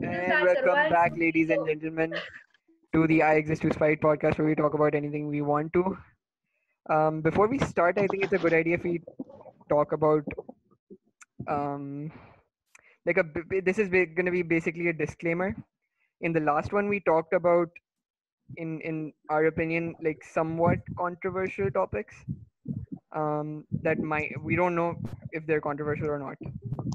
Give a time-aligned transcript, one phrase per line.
[0.00, 2.22] And welcome back, ladies and gentlemen,
[2.92, 5.96] to the I Exist to Spite podcast where we talk about anything we want to.
[6.90, 9.02] Um, before we start, I think it's a good idea if we
[9.68, 10.24] talk about
[11.48, 12.10] um,
[13.06, 13.24] like a
[13.62, 15.54] this is going to be basically a disclaimer.
[16.20, 17.68] In the last one, we talked about,
[18.56, 22.14] in in our opinion, like somewhat controversial topics
[23.11, 24.95] Um, that might we don't know
[25.31, 26.37] if they're controversial or not.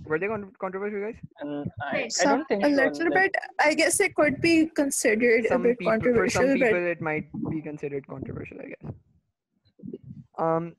[0.06, 1.16] Were they con- controversial, guys?
[1.40, 3.36] And I, Right, I Some, don't think a so, little like- bit.
[3.60, 6.82] I guess it could be considered a some bit people for controversial, some people but
[6.94, 8.92] it might be considered controversial i guess
[10.38, 10.74] um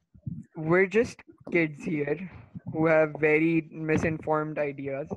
[0.55, 1.17] we're just
[1.52, 2.17] kids here
[2.71, 5.07] who have very misinformed ideas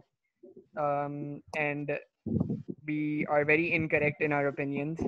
[0.77, 1.93] um and
[2.87, 4.99] we are very incorrect in our opinions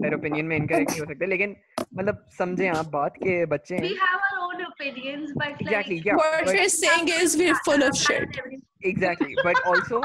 [0.00, 1.56] their opinion में incorrect नहीं हो सकते लेकिन
[1.93, 6.45] मतलब समझे आप बात के बच्चे We have our own opinions, but exactly yeah what
[6.45, 8.39] but- we're saying is we're full of shit.
[8.91, 9.99] exactly but also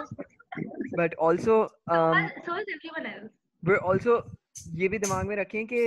[1.00, 1.56] but also
[1.96, 3.30] um so is everyone else.
[3.62, 4.18] we're also
[4.82, 5.80] ये भी दिमाग में रखें कि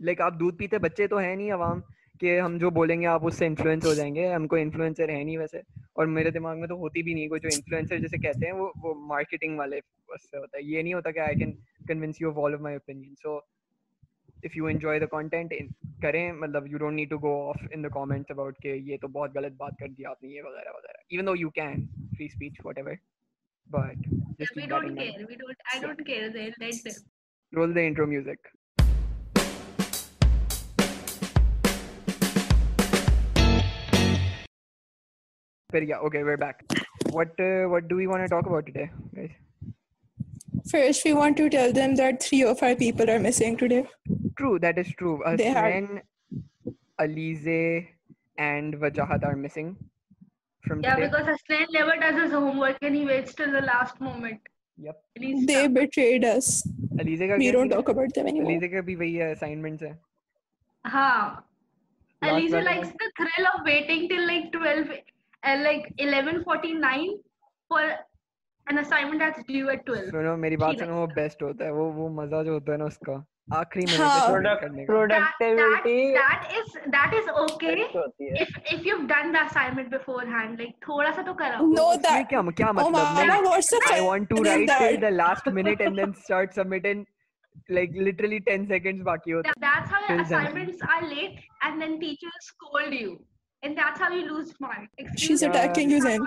[0.00, 1.80] लाइक आप दूध पीते बच्चे तो है नहीं आवाम
[2.20, 5.62] कि हम जो बोलेंगे आप उससे इन्फ्लुएंस हो जाएँगे हमको इन्फ्लुएंसर है नहीं वैसे
[5.96, 8.72] और मेरे दिमाग में तो होती भी नहीं कोई जो इन्फ्लुएंसर जैसे कहते हैं वो
[8.84, 9.78] वो मार्केटिंग वाले
[10.14, 11.52] उससे होता है ये नहीं होता कि I can
[11.88, 13.38] convince you of all of my opinion so
[14.45, 15.53] If you enjoy the content
[16.01, 19.07] करें मतलब you don't need to go off in the comments about कि ये तो
[19.07, 21.85] बहुत गलत बात कर दी आपने ये वगैरह वगैरह even though you can
[22.15, 22.97] free speech whatever
[23.77, 25.17] but Yeah, just we keep that in don't mind.
[25.17, 25.25] care.
[25.29, 25.59] We don't.
[25.73, 26.29] I don't care.
[26.35, 26.95] They let them.
[27.53, 28.39] Roll the intro music.
[35.69, 36.63] But yeah, okay, we're back.
[37.09, 39.31] What uh, what do we want to talk about today, guys?
[40.69, 43.85] First, we want to tell them that three of our people are missing today.
[44.37, 45.15] True, that is true.
[45.37, 46.01] They have- Aslan,
[46.99, 47.87] Alize,
[48.37, 49.75] and Vajahat are missing
[50.67, 51.09] from Yeah, today.
[51.09, 54.41] because Aslan never does his homework and he waits till the last moment.
[54.77, 55.01] Yep.
[55.15, 55.73] And he's They stuck.
[55.73, 56.47] betrayed us.
[57.01, 57.77] Alize का We क्या don't scene है?
[57.77, 58.51] talk about them anymore.
[58.53, 59.93] Alize का भी वही है assignments है.
[60.85, 61.43] हाँ.
[62.21, 62.65] Last Aliza one.
[62.65, 64.89] likes the thrill of waiting till like 12
[65.43, 67.19] and like 11:49
[67.67, 67.81] for
[68.71, 70.09] an assignment that's due at 12.
[70.11, 72.77] सुनो मेरी बात She सुनो वो बेस्ट होता है वो वो मजा जो होता है
[72.77, 73.15] ना उसका
[73.56, 77.72] आखिरी में productivity that is that is okay
[78.42, 79.90] if if you have done the assignment
[80.28, 83.16] beforehand like थोड़ा सा तो करो। नो दैट क्या क्या मतलब?
[83.28, 87.04] मैं WhatsApp I want to write till the last minute and then start submitting
[87.76, 92.94] like literally 10 seconds baki hota that's how assignments are late and then teachers scold
[92.98, 93.08] you.
[93.62, 94.88] And that's how you lose marks.
[94.98, 96.22] Excuse She's me, attacking you, Zen.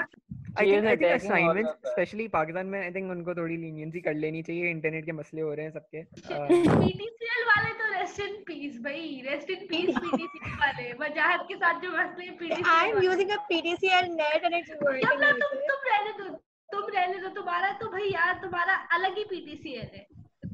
[0.58, 4.42] I think, I think assignments especially Pakistan में I think उनको थोड़ी leniency कर लेनी
[4.44, 6.48] चाहिए internet के मसले हो रहे हैं सबके uh,
[6.82, 11.82] PTCL वाले तो रेस्ट इन पीस भाई रेस्ट इन पीस PTCL वाले वजाहत के साथ
[11.82, 15.08] जो मसले हैं PTCL I'm वाले। using a PTCL net and it's working.
[15.08, 16.30] जब ना तुम तुम रहने दो
[16.74, 20.06] तुम रहने दो तुम्हारा तो भाई यार तुम्हारा अलग ही PTCL है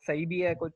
[0.08, 0.72] सही भी है कुछ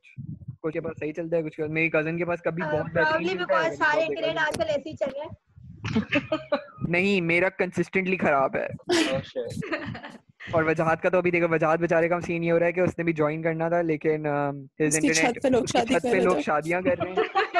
[0.61, 2.93] कुछ के पास सही चलता है कुछ के मेरी कज़न के पास कभी Uh, बहुत
[2.93, 5.37] बेहतरीन चलता है सारे इंटरनेट आजकल ऐसे ही चल रहे हैं।
[6.89, 8.69] नहीं मेरा कंसिस्टेंटली खराब है।
[10.51, 12.73] Oh, और वजाहत का तो अभी देखो वजाहत बेचारे का सीन ये हो रहा है
[12.73, 14.23] कि उसने भी ज्वाइन करना था लेकिन
[14.81, 17.23] हिज इंटरनेट पे लोग शादी छत कर पे रहे लोग थे। शादियाँ कर रहे हैं।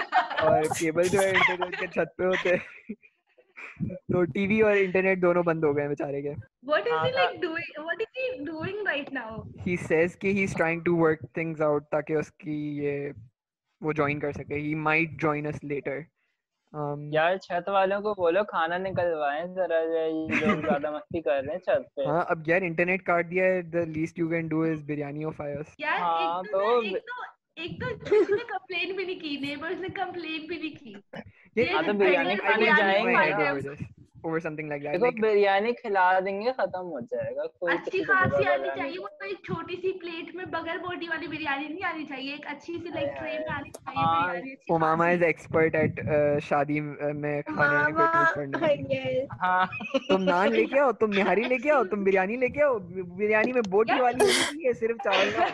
[0.46, 2.94] और केबल जो है इंटरनेट के छत पे होते हैं।
[4.12, 6.34] तो टीवी और इंटरनेट दोनों बंद हो गए बेचारे के।
[6.70, 9.30] What is he हाँ, like doing what is he doing right now?
[9.68, 13.14] He says कि he is trying to work things out ताकि उसकी ये
[13.82, 15.98] वो ज्वाइन कर सके। He might join us later.
[16.74, 21.56] Um, यार छत वालों को बोलो खाना निकलवाएँ जरा ये लोग ज़्यादा मस्ती कर रहे
[21.56, 24.64] हैं छत पे। हाँ अब यार इंटरनेट काट दिया है। The least you can do
[24.72, 27.24] is biryani और fires यार हाँ, एक तो तो- एक तो
[27.58, 30.92] एक तो किसी ने कंप्लेन भी नहीं की नेबर्स ने कंप्लेन भी नहीं की।
[31.58, 33.76] ये तो बिरयानी खाने जाएँगे।
[34.28, 38.30] Over something like that देखो like, बिरयानी खिला देंगे खत्म हो जाएगा कोई अच्छी खासी
[38.36, 42.04] बुरा आनी चाहिए वो एक छोटी सी प्लेट में बगैर बोटी वाली बिरयानी नहीं आनी
[42.14, 46.80] चाहिए एक अच्छी सी लाइक ट्रे में आनी चाहिए हाँ, is expert at uh, शादी
[46.80, 48.06] uh, में खाने के
[48.36, 49.38] टूट yes.
[49.42, 49.68] हाँ
[50.10, 53.62] तुम नान लेके आओ तुम निहारी लेके आओ तुम बिरयानी लेके आओ बि- बिरयानी में
[53.70, 55.46] बोटी वाली होनी चाहिए सिर्फ़ चावल का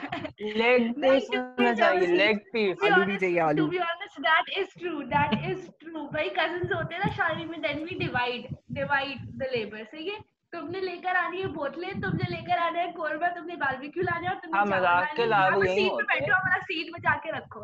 [0.41, 4.67] लेग नहीं, पीस होना चाहिए लेग पीस आलू भी चाहिए, आलू। be honest, that is
[4.81, 4.99] true.
[5.11, 5.80] That is true.
[6.13, 8.45] भाई cousins होते हैं ना शादी में then we divide
[8.77, 9.83] divide the labor.
[9.85, 10.19] सही है?
[10.53, 14.39] तुमने लेकर आनी है बोतलें तुमने लेकर आना है कोरमा तुमने बारबेक्यू लाना है और
[14.39, 17.13] तुमने हाँ, चावल मज़ाक लाने के हैं। अलावा यहाँ सीट पे बैठो हमारा सीट बचा
[17.25, 17.61] के रखो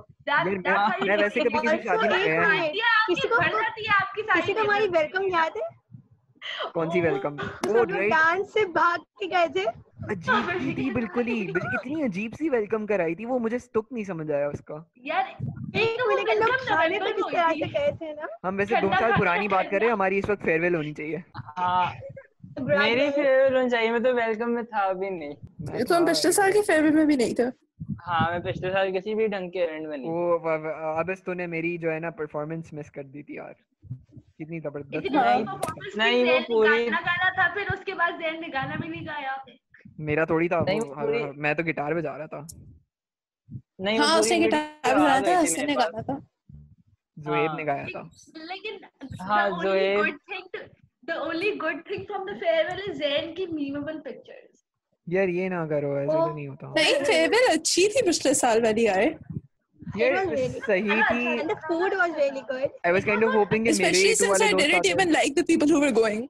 [1.07, 2.69] मैं वैसे कभी किसी शादी में गया नहीं।
[3.07, 3.49] किसी को है
[3.95, 5.67] आपकी सारी किसी को हमारी वेलकम याद है?
[6.73, 9.65] कौन सी वेलकम वो डांस से भाग के गए थे?
[9.97, 14.03] अजीब सी थी बिल्कुल ही इतनी अजीब सी वेलकम कराई थी वो मुझे तुक नहीं
[14.03, 15.27] समझ आया उसका। यार
[15.75, 18.27] एक तो लेकिन लोग खाने पे थी। गए थे ना?
[18.45, 21.23] हम वैसे दो साल पुरानी बात कर रहे हैं हमारी इस वक्त फेयरवेल होनी चाहिए।
[21.35, 21.93] हाँ।
[22.61, 26.51] मेरी फेवरेट होनी चाहिए मैं तो वेलकम में था भी नहीं। तो हम पिछले साल
[26.51, 27.43] के फेयरवेल में भी नहीं थे।
[27.99, 30.33] हाँ मैं पिछले साल किसी भी ढंग के इवेंट में नहीं वो
[30.93, 33.55] अबस तूने मेरी जो है ना परफॉर्मेंस मिस कर दी थी यार।
[34.37, 35.09] कितनी ज़बरदस्त थी,
[35.97, 39.45] नहीं, वो पूरी- गाना गाना था फिर उसके बाद जैन ने गाना भी नहीं गाया।
[39.99, 42.47] मेरा थोड़ी था नहीं, वो, वो पूरी- हाँ, मैं तो गिटार बजा रहा था
[43.81, 46.19] नहीं हाँ उसने गिटार बजाया गई था थी हसन मेरे ने पास। गाना था
[47.17, 48.09] जोएब हाँ। ने गाया था
[48.51, 48.79] लेकिन
[49.21, 50.15] हाँ, Zoeb-
[51.09, 54.63] the only good thing from the farewell is Jain की memeable pictures
[55.07, 58.85] यार ये ना करो ऐसे तो नहीं होता नहीं फेयरवेल अच्छी थी पिछले साल वाली
[58.85, 59.03] यार
[59.97, 60.15] यार
[60.65, 62.73] सही थी and the food was really good.
[62.85, 65.13] I was kind of hoping कि मेरे especially since वाले I दोस्त didn't आते even
[65.17, 66.27] like the people who were going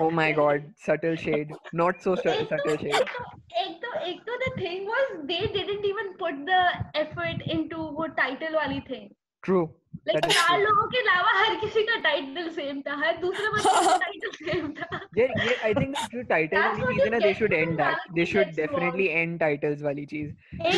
[0.00, 1.50] Oh my god, subtle shade.
[1.72, 2.94] Not so तो subtle shade.
[2.94, 3.24] एक तो
[3.62, 6.60] एक तो एक तो the thing was they didn't even put the
[7.02, 9.08] effort into वो title वाली thing
[9.42, 9.64] True.
[10.08, 13.96] like चार लोगों के अलावा हर किसी का टाइटल सेम था हर दूसरे बच्चे का
[14.04, 17.18] टाइटल सेम था Yeah, yeah, I think जो title वाली चीज़ है ना,
[17.58, 17.96] end that.
[17.96, 20.32] reality They should gets definitely end titles वाली चीज़.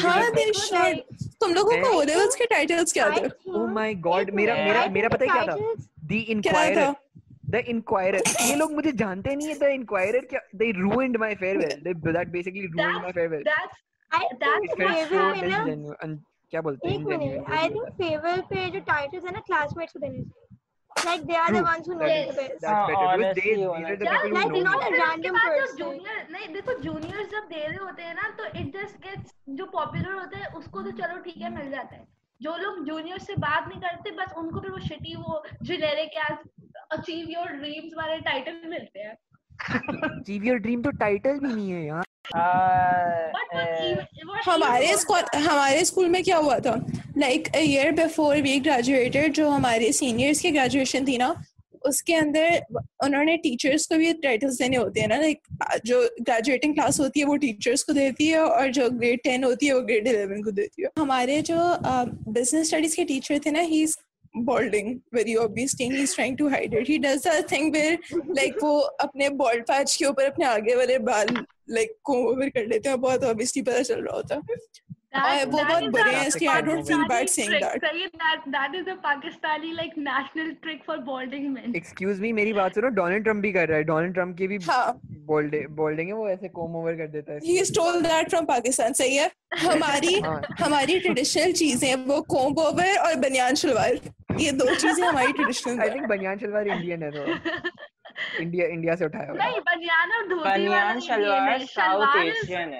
[0.06, 1.02] हाँ तो they should
[1.40, 3.28] तुम लोगों को levels के titles क्या थे
[3.60, 5.74] Oh my god, मेरा मेरा मेरा पता है क्या था?
[6.12, 6.20] The
[7.52, 8.22] The Inquirer.
[8.48, 10.40] ये लोग मुझे जानते नहीं है The Inquirer क्या?
[10.62, 11.76] They ruined my farewell.
[11.86, 13.42] They that basically ruined my that's farewell.
[13.52, 13.80] that's
[14.10, 15.96] I That's It think felt so farewell में ना disgenuine.
[16.08, 16.18] and-
[16.52, 21.04] क्या बोलते हैं आई थिंक फेयरवेल पे जो टाइटल्स है ना क्लासमेट्स को देने चाहिए
[21.06, 21.66] like they are the True.
[21.66, 22.30] Ones who Yes.
[22.30, 24.86] The best That's हाँ, better because they these are the people Like, who know not
[24.86, 25.76] a random person.
[25.82, 29.66] Junior नहीं देखो जूनियर्स जब दे रहे होते हैं ना तो इट जस्ट गेट्स जो
[29.76, 32.06] पॉपुलर होते हैं उसको तो चलो ठीक है मिल जाता है
[32.40, 36.18] जो लोग जूनियर से बात नहीं करते बस उनको फिर वो शिटी वो जेनेरिक
[36.92, 39.16] अचीव योर ड्रीम्स वाले टाइटल मिलते हैं।
[40.20, 42.04] Achieve your dream तो टाइटल भी नहीं है यार.
[43.84, 46.86] even- what हमारे स्कूल हमारे स्कूल में क्या हुआ था?
[47.18, 51.44] Like a year before we graduated जो हमारे सीनियर्स की ग्रेजुएशन थी ना
[51.86, 52.64] उसके अंदर
[53.04, 55.40] उन्होंने टीचर्स को भी टाइटल्स देने होते हैं ना लाइक
[55.86, 59.66] जो ग्रेजुएटिंग क्लास होती है वो टीचर्स को देती है और जो ग्रेड टेन होती
[59.66, 61.56] है वो ग्रेड इलेवन को देती है। हमारे जो
[62.32, 63.86] बिज़नेस स्टडीज़ के टीचर थे ना ही
[64.34, 67.96] balding very obviously and he's trying to hide it he does that thing where
[68.38, 71.34] like वो अपने bald patch के ऊपर अपने आगे वाले बाल
[71.78, 74.58] like comb over कर लेते हैं बहुत obviously पता चल रहा होता है
[75.14, 77.62] That- वो that बहुत is बुरे a हैं इसलिए I don't feel bad saying trick.
[77.62, 81.74] that सही that that is a Pakistani like national trick for balding men.
[81.80, 82.88] Excuse me, मेरी बात सुनो.
[82.98, 83.84] डोनाल्ड ट्रंप भी कर रहा है.
[83.84, 85.00] डोनाल्ड ट्रंप की भी हाँ
[85.30, 87.40] बोल्डिंग है वो ऐसे कोम ओवर कर देता है.
[87.48, 89.30] he stole that from Pakistan सही है
[89.64, 90.40] हमारी हाँ.
[90.60, 94.00] हमारी ट्रेडिशनल चीज़ें वो कोम्ब ओवर और बनियान शलवार
[94.38, 97.60] ये दो चीज़ें हमारी ट्रेडिशनल आई थिंक बनियान शलवार इंडियन है थोड़ा.
[98.40, 101.66] इंडिया इंडिया से उठाया हुआ नहीं बनियान और धोती बनियान, शलवार है.
[101.66, 102.78] South is Asian है।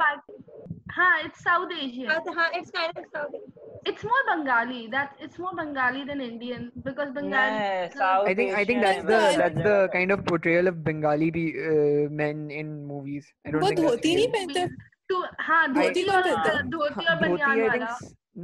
[0.97, 2.09] हाँ it's South Asian.
[2.11, 3.59] हाँ हाँ it's kind of south
[3.91, 4.79] It's more Bengali.
[4.93, 7.61] That it's more Bengali than Indian because Bengali.
[7.61, 11.31] the- South I think I think that's the that's the kind of portrayal of Bengali
[11.69, 13.31] uh, men in movies.
[13.47, 14.29] I don't वो धोती नहीं.
[14.35, 14.67] पहनते
[15.13, 16.63] तो हाँ धोती कौन और पहनता है?
[16.75, 17.97] धोती हाँ, और बनियान I think वाला.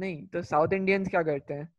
[0.05, 1.69] नहीं तो साउथ इंडियंस क्या करते हैं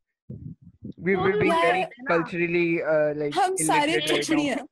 [0.96, 4.00] we will be very culturally uh, like हम सारे.
[4.00, 4.66] हैं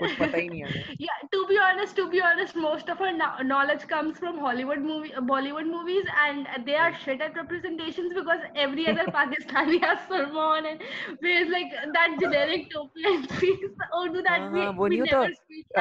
[0.00, 3.10] कुछ पता ही नहीं हमें Yeah, to be honest, to be honest, most of our
[3.18, 8.16] kno- knowledge comes from Hollywood movie, uh, Bollywood movies, and they are shit at representations
[8.16, 10.82] because every other Pakistani has Salman and
[11.28, 13.64] wears like that generic topi and please
[14.00, 15.22] Urdu that हाँ, we, हाँ, वो नहीं होता,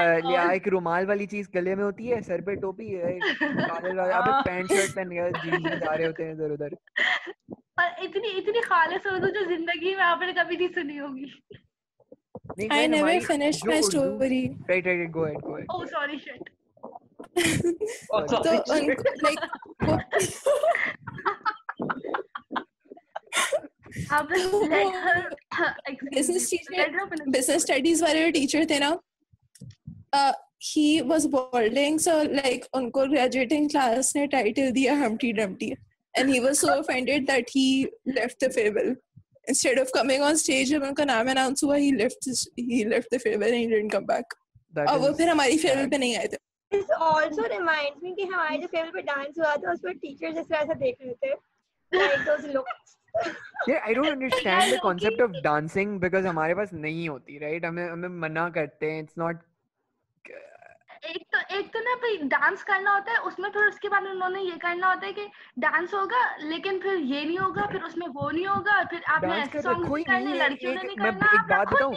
[0.04, 0.44] Uh, या.
[0.52, 4.72] एक रुमाल वाली चीज़ गले में होती है सर पे टोपी है अबे हाँ। पैंट
[4.72, 6.78] शर्ट पहन के जीन्स में जा रहे होते हैं इधर
[7.80, 11.26] और इतनी इतनी खालिस उर्दू जो ज़िंदगी में आपने कभी नहीं सुनी होगी
[13.78, 16.52] Urdu- story right right right, go ahead go ahead oh sorry shit
[18.16, 18.58] Oh, Sorry.
[18.64, 19.96] तो.
[24.10, 24.92] उनको
[26.98, 27.32] her finish.
[27.38, 28.90] business studies वाले टीचर थे ना
[30.14, 30.34] uh,
[30.68, 35.72] he was balding so like उनको graduating class ने title दिया Humpty Dumpty
[36.16, 38.96] and he was so offended that he left the farewell
[39.48, 43.10] instead of coming on stage जब उनका नाम announce हुआ he left his, he left
[43.12, 44.40] the farewell and he didn't come back
[44.74, 46.38] That और वो फिर हमारी farewell पे नहीं आए थे
[46.72, 50.38] दिस आल्सो रिमाइंड्स मी कि हमारे जो फेयरवेल पे डांस हुआ था उस पर टीचर्स
[50.38, 51.34] इस तरह से देख रहे थे
[51.98, 52.98] like those looks
[53.68, 57.66] Yeah, I don't understand the concept of dancing because हमारे पास नहीं होती, right?
[57.66, 59.04] हमें हमें मना करते हैं.
[59.04, 59.44] It's not.
[61.04, 64.42] एक तो एक तो ना भाई डांस करना होता है उसमें फिर उसके बाद उन्होंने
[64.42, 65.28] ये करना होता है कि
[65.60, 69.62] डांस होगा लेकिन फिर ये नहीं होगा फिर उसमें वो नहीं होगा फिर आपने ऐसे
[69.62, 71.96] सॉन्ग करने लड़कियों ने नहीं करना एक आप बात बताऊँ?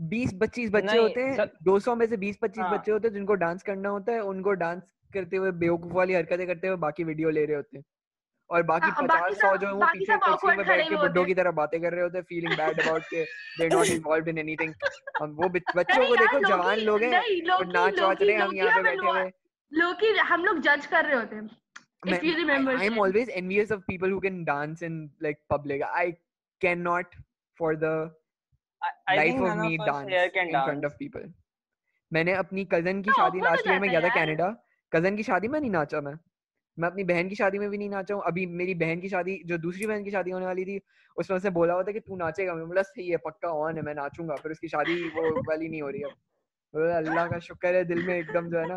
[0.00, 3.14] बीस पच्चीस बच्चे होते हैं दो सौ में से बीस पच्चीस हाँ। बच्चे होते हैं
[3.14, 4.82] जिनको डांस करना होता है उनको डांस
[5.14, 7.84] करते हुए बेवकूफ़ वाली हरकतें करते हुए बाकी वीडियो ले रहे होते हैं
[8.50, 11.34] और बाकी हाँ, पचास सौ जो है वो पीछे कुर्सियों में बैठ के बुड्ढों की
[11.34, 13.24] तरह बातें कर रहे होते हैं फीलिंग बैड अबाउट के
[13.58, 14.74] they not involved in anything
[15.20, 18.76] हम वो बच्चों को देखो जवान लोग हैं और नाच वाच रहे हैं हम यहाँ
[18.76, 19.30] पे बैठे हुए
[19.72, 21.48] लोकी हम लोग जज कर रहे होते हैं।
[22.06, 25.82] if you remember I, I'm always envious of people who can dance in like public.
[25.82, 26.16] I
[26.60, 27.16] cannot
[27.60, 27.90] for the
[28.82, 31.26] I, I life of me dance here can front of people.
[32.12, 34.48] मैंने अपनी कज़न की शादी last year में गया था। Canada
[34.92, 36.14] cousin की शादी में नहीं नाचा मैं।
[36.80, 39.40] मैं अपनी बहन की शादी में भी नहीं नाचा। हूँ अभी मेरी बहन की शादी
[39.46, 40.80] जो दूसरी बहन की शादी होने वाली थी
[41.16, 43.82] उसमें उसने बोला हुआ था कि तू नाचेगा। मैं बोला सही है पक्का ऑन है
[43.82, 46.10] मैं नाचूँगा। फिर उसकी शादी वो वाली नहीं हो रही अब।
[46.96, 48.76] अल्लाह का शुक्र है दिल में एकदम जो है ना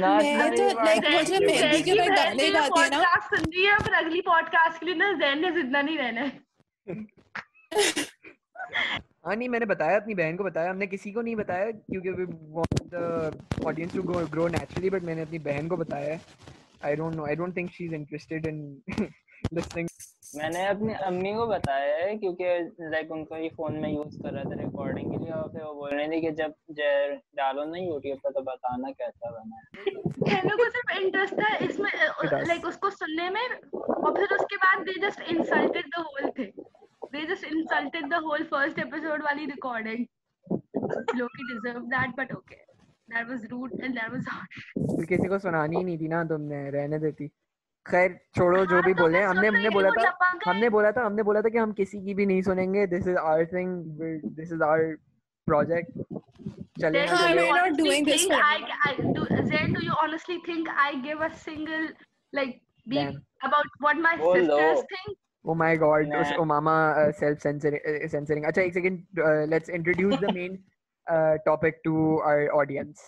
[0.00, 0.98] मैं तो जो है।
[1.40, 5.12] मेहंदी के गाने गाती है ना। सुन रही है पर अगली पॉडकास्ट के लिए ना
[5.18, 6.30] जैन ने जितना नहीं रहना है।
[9.26, 12.10] हाँ नहीं मैंने बताया अपनी बहन को बताया। हमने किसी को नहीं बताया क्योंकि
[12.88, 16.20] want the audience to grow naturally but मैंने अपनी बहन को बताया है।
[16.84, 18.60] I don't know I don't think she is interested in
[19.54, 19.88] listening
[20.36, 22.44] मैंने अपनी अम्मी को बताया है क्योंकि
[22.90, 25.72] लाइक उनका ही फ़ोन में यूज़ कर रहा था रिकॉर्डिंग के लिए और फिर वो
[25.74, 26.54] बोल रही थी कि जब
[27.36, 29.68] डालो ना यूट्यूब पर तो बताना कैसा बना है।
[30.20, 31.90] कहने को सिर्फ़ इंटरेस्ट है इसमें.
[32.48, 33.46] लाइक उसको सुनने में?
[33.74, 36.64] और फिर उसके बाद they just insulted the whole thing
[37.12, 40.06] they just insulted the whole first episode वाली recording
[41.16, 42.66] lowkey deserve that but okay
[45.08, 47.28] किसी को सुनानी नहीं थी ना तुमने रहने देती
[47.86, 50.06] खैर छोड़ो जो भी बोले हमने हमने बोला था
[50.46, 53.16] हमने बोला था हमने बोला था कि हम किसी की भी नहीं सुनेंगे this is
[53.16, 53.70] our thing
[54.38, 54.96] this is our
[55.46, 56.02] project
[56.80, 58.26] चले not doing this
[59.52, 61.88] zen do you honestly think I give a single
[62.32, 66.08] like be about what my sisters think Oh my God!
[66.08, 66.22] Nah.
[66.36, 66.72] Oh, Mama,
[67.02, 67.80] uh, self censoring.
[67.82, 68.44] Uh, censoring.
[68.44, 69.70] अच्छा, okay, uh, let's
[71.09, 73.01] uh, topic to our audience.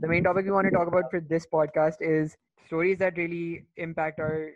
[0.00, 2.36] The main topic we want to talk about for this podcast is
[2.66, 4.50] stories that really impact our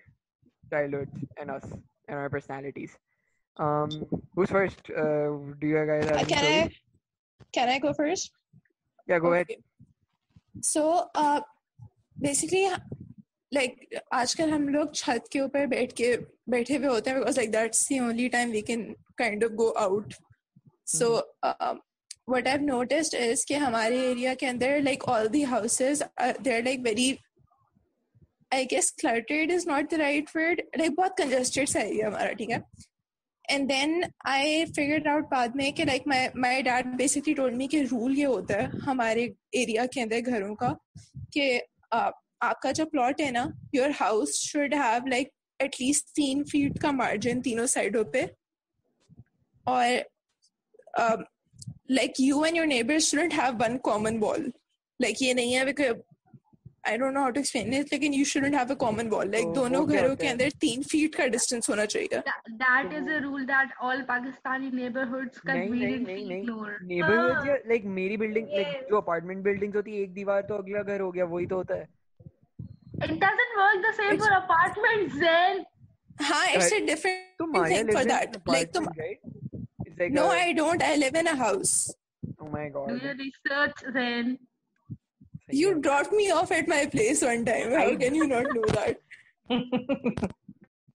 [0.71, 1.09] childhood
[1.41, 1.65] and us
[2.09, 2.97] and our personalities.
[3.59, 3.91] Um,
[4.35, 4.81] who's first?
[4.91, 6.81] Uh, do you guys have Uh, any can I stories?
[7.53, 8.31] can I go first?
[9.07, 9.47] Yeah, go ahead.
[10.63, 11.41] So, uh,
[12.21, 12.69] basically,
[13.53, 13.77] like
[14.13, 16.17] आजकल हम लोग छत के ऊपर बैठ के
[16.51, 19.73] बैठे हुए होते हैं because like that's the only time we can kind of go
[19.79, 20.15] out.
[20.85, 21.75] So, uh,
[22.26, 26.64] what I've noticed is कि हमारे एरिया के अंदर like all the houses are, they're
[26.64, 27.20] like very
[28.52, 30.64] I guess cluttered is not the right word.
[30.78, 32.64] Like बहुत congested सा area हमारा ठीक है.
[33.50, 37.68] And then I figured out बाद में कि like my my dad basically told me
[37.68, 40.76] कि rule ये होता है हमारे area के अंदर घरों का
[41.34, 41.60] कि
[41.94, 42.12] uh,
[42.44, 46.92] आपका जो plot है ना your house should have like at least तीन feet का
[46.92, 48.30] margin तीनों साइडों पे
[49.68, 50.04] और
[51.00, 51.24] um,
[52.00, 54.48] like you and your neighbors shouldn't have one common wall.
[55.00, 56.02] Like ये नहीं है because
[56.90, 57.92] I don't know how to explain it.
[57.94, 59.26] लेकिन you shouldn't have a common wall.
[59.34, 62.22] Like तो दोनों घरों के अंदर तीन feet का distance होना चाहिए.
[62.30, 66.78] That, that is a rule that all Pakistani neighborhoods नहीं नहीं conveniently नहीं नहीं ignore.
[66.94, 68.88] neighborhoods हाँ, या like मेरी building like Yes.
[68.92, 71.76] जो apartment buildings होती है एक दीवार तो अगला घर हो गया वही तो होता
[71.82, 71.88] है
[73.04, 75.64] it doesn't work the same for apartments, Zen.
[76.22, 78.36] हाँ, it's Uh, a different तो Maya thing for that.
[78.48, 78.88] Like तुम,
[80.01, 80.01] apartment, right?
[80.01, 80.83] It's like no, a, I don't.
[80.83, 81.95] I live in a house.
[82.41, 83.03] oh my Do god.
[83.03, 84.39] your research, Zen.
[85.49, 87.71] सही You है। dropped me off at my place one time.
[87.73, 88.97] How I- can you not know that?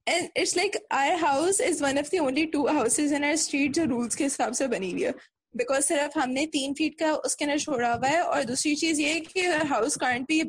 [0.07, 3.73] And it's like our house is one of the only two houses in our street
[3.73, 5.13] जो rules के हिसाब से बनी हुई है.
[5.55, 9.13] Because सिर्फ हमने तीन feet का उसके अंदर छोड़ा हुआ है और दूसरी चीज ये
[9.13, 10.43] है कि our house can't be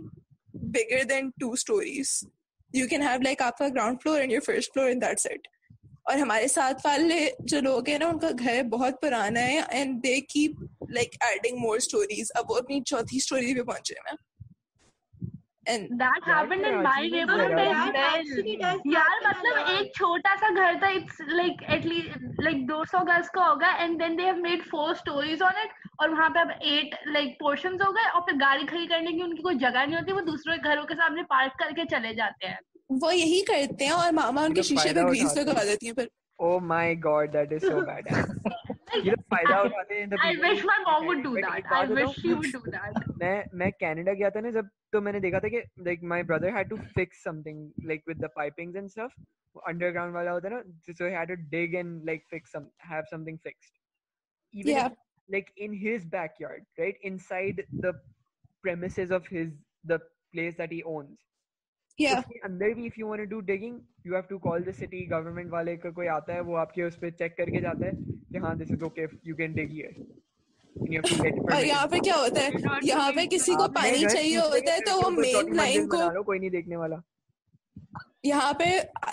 [0.71, 2.25] bigger than two stories.
[2.73, 5.47] You can have like आपका ground floor and your first floor and that's it.
[6.08, 10.20] और हमारे साथ वाले जो लोग हैं ना उनका घर बहुत पुराना है and they
[10.34, 12.32] keep like adding more stories.
[12.38, 14.18] अब वो अपनी चौथी story पे पहुँचे हैं.
[15.72, 18.78] And That happened in my neighborhood as well.
[18.88, 23.74] यार मतलब एक छोटा सा घर था इट्स लाइक एटलीस्ट लाइक 200 गज का होगा
[23.84, 27.36] and then they have made four stories on it और वहाँ पे अब एट लाइक
[27.40, 30.22] पोर्शंस हो गए और फिर गाड़ी खड़ी करने की उनकी कोई जगह नहीं होती वो
[30.32, 32.60] दूसरे घरों के सामने पार्क करके चले जाते हैं
[33.03, 35.67] वो यही करते हैं और मामा उनके लोग शीशे पे फायदा ग्रीस उठाते लगा हैं।
[35.69, 38.07] देती हैं फिर Oh my god, that is so bad.
[38.95, 41.45] ये लोग फायदा उठाते हैं the I people wish my who mom would do but
[41.45, 41.59] that.
[41.59, 42.15] एक I बात wish बताऊं?
[42.23, 42.99] she would do that.
[43.23, 46.51] मैं मैं कनाडा गया था ना जब तो मैंने देखा था कि like my brother
[46.57, 47.61] had to fix something
[47.93, 49.15] like with the pipings and stuff
[49.73, 53.09] underground वाला होता है ना so he had to dig and like fix some have
[53.15, 53.79] something fixed
[54.55, 54.87] even Yeah.
[54.93, 54.99] if,
[55.29, 57.93] like in his backyard right inside the
[58.67, 59.53] premises of his
[59.93, 59.99] the
[60.35, 61.29] place that he owns
[62.00, 62.20] Yeah.
[62.20, 65.00] उसके अंदर भी if you want to do digging you have to call the city
[65.14, 67.92] government वाले का कोई आता है वो आपके उस पे चेक करके जाता है
[68.32, 69.92] कि हाँ this is okay you can dig here
[70.76, 71.68] and you have to get और permission.
[71.68, 75.10] यहाँ पे क्या होता है यहाँ पे किसी को पानी चाहिए होता है तो वो
[75.12, 77.02] मेन लाइन को कोई नहीं देखने वाला
[78.24, 78.66] यहाँ पे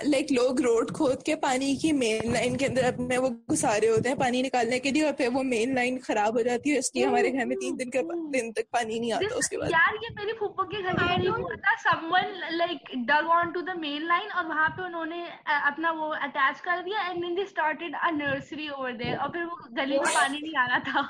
[0.05, 3.91] लाइक लोग रोड खोद के पानी की मेन लाइन के अंदर अपने वो घुसा रहे
[3.91, 6.79] होते हैं पानी निकालने के लिए और फिर वो मेन लाइन खराब हो जाती है
[6.79, 8.03] इसलिए हमारे घर में तीन दिन के
[8.37, 11.57] दिन तक पानी नहीं आता उसके बाद। यार ये मेरी फूफो के घर करीब हुआ
[11.67, 15.23] था someone like dug on to the main line और वहाँ पे उन्होंने
[15.61, 19.45] अपना वो अटैच कर दिया and then they started a nursery over there और फिर
[19.45, 21.07] वो गली में पानी नहीं आ रहा था।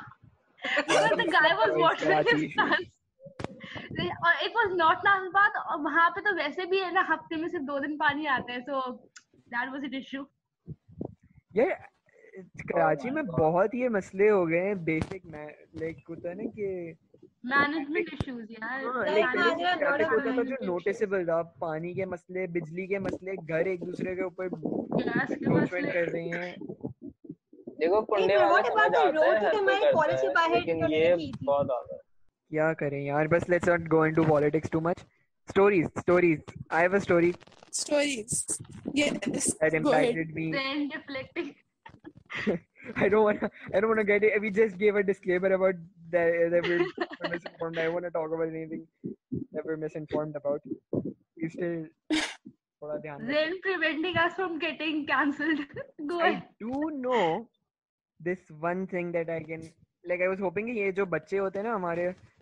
[1.16, 2.93] The guy was watering his plants.
[4.26, 7.48] और इट वाज नॉट नाजबाद और वहाँ पे तो वैसे भी है ना हफ़्ते में
[7.48, 10.26] सिर्फ़ दो दिन पानी आता है so that was an issue
[11.56, 11.88] यार
[12.68, 15.46] कराची में बहुत ये मसले हो गए हैं बेसिक मैं
[15.80, 16.94] लाइक होता है ना कि
[17.46, 19.04] मैनेजमेंट इश्यूज़ यार। हाँ
[20.44, 24.48] जो नोटिसेबल था पानी के मसले बिजली के मसले घर एक दूसरे के ऊपर
[25.92, 26.56] कर रहे हैं।
[27.78, 31.14] देखो कुंडे वाला समझ आता है लेकिन ये
[31.44, 32.00] बहुत आता है।
[32.49, 35.05] क्या करें यार बस let's not go into politics too much
[35.49, 37.33] stories stories I have a story
[37.77, 38.31] stories
[38.99, 41.51] yes that go ahead impacted me then deflecting
[42.95, 43.49] I don't want to.
[43.73, 44.41] I don't want to get it.
[44.41, 45.75] We just gave a disclaimer about
[46.11, 46.85] that, that we're
[47.19, 47.77] we're misinformed.
[47.77, 48.87] I don't want to talk about anything
[49.51, 50.61] that we're misinformed about.
[51.37, 51.85] We still.
[52.83, 53.33] थोड़ा ध्यान रखें.
[53.33, 55.63] then preventing us from getting cancelled
[56.11, 57.47] go I ahead do know
[58.19, 59.65] this one thing that I can
[60.11, 62.07] like I was hoping कि ये जो बच्चे होते हैं ना हमारे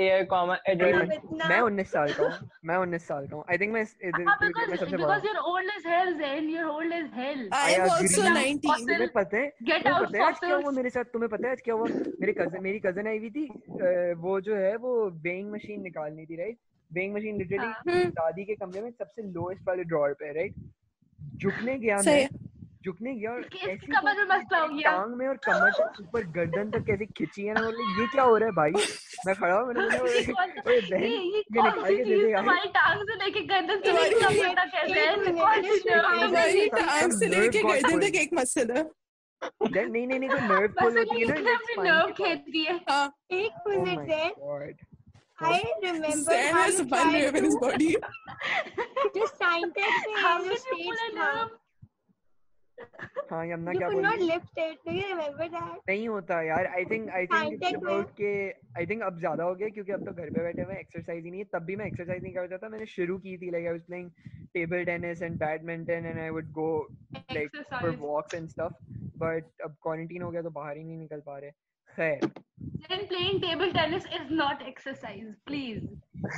[0.00, 3.58] एयर कॉमा नहीं, एडल्ट मैं 19 साल का हूँ। मैं 19 साल का हूँ। आई
[3.58, 7.40] थिंक मैं सबसे बड़ा because हूँ you're old as hell Zen you're old as hell
[7.52, 8.10] I I am agree.
[8.16, 8.88] 19 fossil.
[8.88, 9.46] तुम्हें पता है?
[9.50, 10.24] Out पता है?
[10.24, 11.04] आज क्या हुआ मेरे साथ?
[11.12, 11.86] तुम्हें पता है आज क्या हुआ?
[12.20, 13.46] मेरे कज़न मेरी कज़न आई हुई थी
[14.24, 14.92] वो जो है वो
[15.24, 16.58] वेइंग मशीन निकालनी थी राइट
[16.90, 20.54] वेइंग मशीन लिटरली। दादी के कमरे में सबसे लोएस्ट वाले ड्रॉअर पे राइट
[21.36, 22.28] झुकने गया मैं
[22.84, 26.24] झुकने गया और ऐसी कमर में मसला हो गया। टांग में और कमर तक ऊपर
[26.36, 28.72] गर्दन तक कैसे खिंची है ना बोले ये क्या हो रहा है भाई?
[29.26, 30.20] मैं खड़ा हूँ मैंने बोला ये
[30.70, 34.20] "ओए, ये बहन ये निकाल के दे दे तुम्हारी टांग से लेके गर्दन से लेके
[34.20, 34.70] कमर तक
[36.76, 38.84] टांग से लेके गर्दन तक एक मसल है?
[39.42, 41.34] नहीं नहीं नहीं कोई नर्व पुल होती है ना
[42.48, 42.74] दी है।
[43.40, 44.72] एक Oh minute my
[45.42, 47.86] I remember how has one tried nerve in his body.
[49.14, 51.56] Just scientist में How जो can you pull stage a था nerve?
[53.30, 54.06] हाँ यमुना क्या बोल?
[54.06, 54.28] रही
[55.88, 58.32] नहीं होता यार I think I think it's about के
[58.78, 61.30] आई थिंक अब ज़्यादा हो गया क्योंकि अब तो घर पे बैठे हुए एक्सरसाइज ही
[61.30, 63.72] नहीं है तब भी मैं एक्सरसाइज नहीं करता था मैंने शुरू की थी like I
[63.72, 64.10] was playing
[64.54, 66.70] table tennis and badminton and I would go
[67.14, 67.90] like for.
[68.00, 68.74] Walks and stuff
[69.18, 71.50] but अब क्वारंटाइन हो गया तो बाहर ही नहीं निकल पा रहे।
[71.99, 72.19] खैर
[72.89, 75.85] Then playing table tennis is not exercise, please.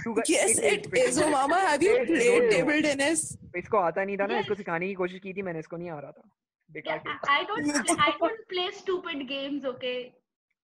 [0.04, 1.32] तू ग- yes wait, it wait, is wait, oh wait.
[1.34, 2.54] mama have you Wait, wait, played wait.
[2.56, 3.24] table tennis
[3.62, 4.44] इसको आता नहीं था ना Yes.
[4.46, 6.30] इसको सिखाने की कोशिश की थी मैंने इसको नहीं आ रहा था
[6.70, 10.00] बेकार Yeah, के I I don't I don't play stupid games, okay?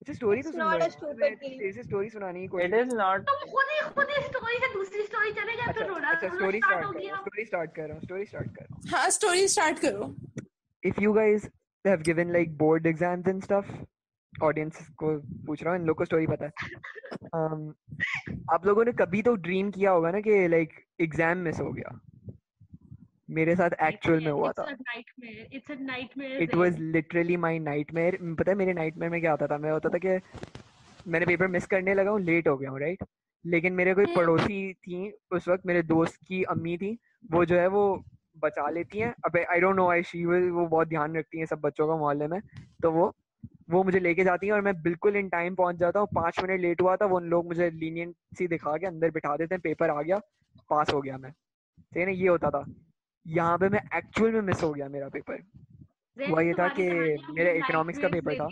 [0.01, 1.59] अच्छा स्टोरी तो It's soon not low a stupid मैं game.
[1.59, 4.57] तेरे से स्टोरी सुनाने की इट कोशिश इज नॉट तुम खुद ही खुद ही स्टोरी
[4.65, 6.99] से दूसरी स्टोरी चले गए अच्छा तो रोना अच्छा रोना स्टोरी स्टार्ट स्टार्ट हो कर
[6.99, 10.11] गया स्टोरी स्टार्ट कर रहा हूँ स्टोरी स्टार्ट कर रहा हूँ हाँ story start करो
[10.83, 11.49] if you guys
[11.85, 13.71] have given like board exams and stuff
[14.42, 16.52] audience को पूछ रहा हूँ इन लोग को स्टोरी पता है
[17.36, 17.72] um,
[18.52, 21.98] आप लोगों ने कभी तो ड्रीम किया होगा ना कि लाइक एग्ज़ाम मिस हो गया
[23.30, 24.66] मेरे साथ एक्चुअल में हुआ था.
[26.38, 26.54] It.
[26.54, 29.98] Was literally my nightmare पता है मेरे नाइटमेयर में क्या होता था मैं होता था
[29.98, 30.18] कि
[31.08, 33.04] मैंने पेपर मिस करने लगा हूँ लेट हो गया हूँ राइट
[33.44, 36.96] लेकिन मेरे कोई हम्म। पड़ोसी थी उस वक्त मेरे दोस्त की अम्मी थी
[37.32, 37.84] वो जो है वो
[38.44, 41.46] बचा लेती हैं अबे I don't know I she will वो बहुत ध्यान रखती हैं
[41.46, 42.40] सब बच्चों का मोहल्ले में
[42.82, 43.14] तो वो
[43.68, 46.60] वो मुझे लेके जाती हैं और मैं बिल्कुल इन टाइम पहुँच जाता हूँ। पाँच मिनट
[46.60, 49.90] लेट हुआ था वो उन लोग मुझे लीनियंसी दिखा के अंदर बिठा देते हैं। पेपर
[49.90, 50.18] आ गया
[50.70, 52.64] पास हो गया मैं। ठीक है ना ये होता था।
[53.26, 55.42] यहाँ पे मैं एक्चुअल में मिस हो गया मेरा पेपर
[56.16, 56.88] हुआ ये था कि
[57.32, 58.48] मेरा economics का पेपर था।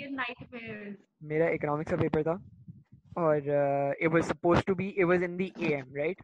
[1.22, 2.38] मेरा इकोनॉमिक्स का पेपर था।
[3.18, 3.36] और
[4.00, 6.22] it was suppose to be it was in the AM right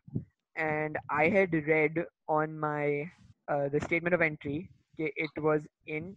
[0.57, 3.05] and I had read on my
[3.51, 4.59] the statement of entry
[4.99, 6.15] कि it was in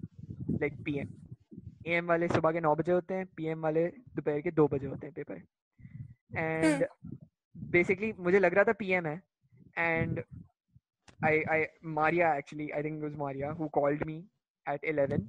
[0.51, 1.07] like PM
[1.85, 5.07] AM वाले सुबह के नौ बजे होते हैं पीएम वाले दोपहर के दो बजे होते
[5.07, 5.41] हैं पेपर
[6.39, 6.85] एंड
[7.55, 9.21] बेसिकली मुझे लग रहा था पीएम है
[9.77, 10.23] and
[11.25, 11.65] I I
[11.99, 14.17] Maria actually I think was Maria who called me
[14.65, 15.27] at 11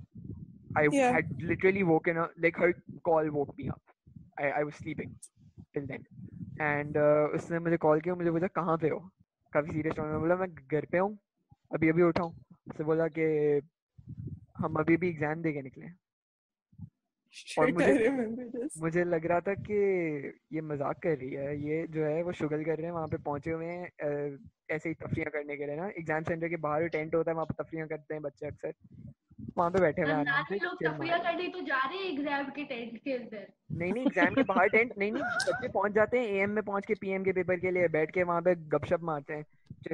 [0.78, 1.12] I Yeah.
[1.12, 3.80] had literally woken up like her call woke me up.
[4.38, 5.14] I, I was sleeping
[5.74, 5.92] till
[6.60, 6.96] and
[7.36, 8.98] उसने मुझे call किया मुझे पूछा कहाँ पे हो?
[9.52, 11.18] काफ़ी serious tone में बोला मैं घर पे हूँ
[11.70, 12.34] अभी अभी उठा हूँ।
[12.68, 13.26] उसने बोला कि
[14.58, 15.98] हम अभी भी एग्ज़ाम दे के निकले हैं।
[17.58, 18.10] और मुझे
[18.80, 19.74] मुझे लग रहा था कि
[20.52, 23.16] ये मज़ाक कर रही है ये जो है वो शुगल कर रहे हैं वहाँ पे
[23.16, 24.38] पहुँचे हुए हैं
[24.70, 27.46] ऐसे ही तफरियाँ करने के लिए ना एग्ज़ाम सेंटर के बाहर टेंट होता है वहाँ
[27.46, 28.72] पे तफरियाँ करते हैं बच्चे अक्सर
[29.58, 32.98] वहाँ पे बैठे हुए हैं तफरिया हैं। करने तो जा रहे हैं एग्ज़ाम के टेंट
[33.04, 36.50] के अंदर नहीं नहीं एग्ज़ाम के बाहर टेंट नहीं नहीं बच्चे पहुँच जाते हैं एएम
[36.50, 39.44] में पहुँच के पीएम के पेपर के लिए बैठ के वहाँ पे गपशप मारते हैं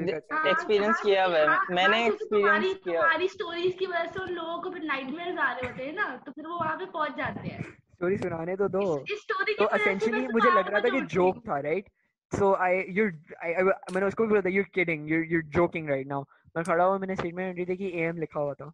[0.04, 3.28] दे- करते हैं हाँ, हाँ, किया हुआ है। हाँ, मैंने हाँ, तुम्हारी experience किया। तुम्हारी
[3.28, 6.32] स्टोरीज की वजह से उन लोगों को फिर नाइटमेयर्स आ रहे होते हैं ना तो
[6.32, 10.28] फिर वो वहाँ पे पहुँच जाते हैं स्टोरी सुनाने तो दो इस, इस तो मैं
[10.28, 11.88] मुझे लग रहा था कि जोक था right
[12.31, 16.23] सो आई यू मैंने उसको भी बोला था you kidding you you joking right now
[16.55, 18.71] मैं खड़ा हुआ मैंने स्टेटमेंट एंट्री देखी एएम लिखा हुआ था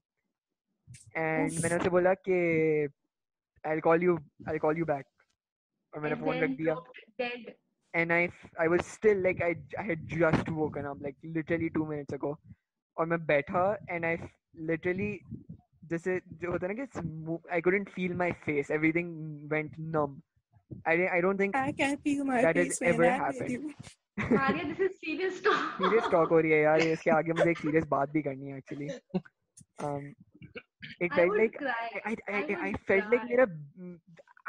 [1.18, 2.38] एंड मैंने उसे बोला कि
[3.68, 4.18] I call you
[4.50, 5.06] I call you back
[5.94, 7.54] और मैंने And फोन रख then दिया dropped dead.
[7.94, 9.50] and I f- I was still like I
[9.82, 12.32] I had just woken up like literally two minutes ago
[12.98, 13.66] और मैं बैठा
[13.96, 14.32] and I f-
[14.72, 15.12] literally
[15.92, 19.12] जैसे जो होता है ना कि it's- I couldn't feel my face everything
[19.54, 20.16] went numb
[20.87, 23.75] I I don't think I can't feel my That has ever happened.
[24.31, 25.63] Maria, this is serious talk.
[25.83, 28.61] serious talk हो रही है यार इसके आगे मुझे एक serious बात भी करनी है
[28.61, 28.89] actually
[29.89, 30.09] um
[31.07, 31.87] it I felt like cry.
[32.11, 33.31] I I I, I felt like cry.
[33.31, 33.47] मेरा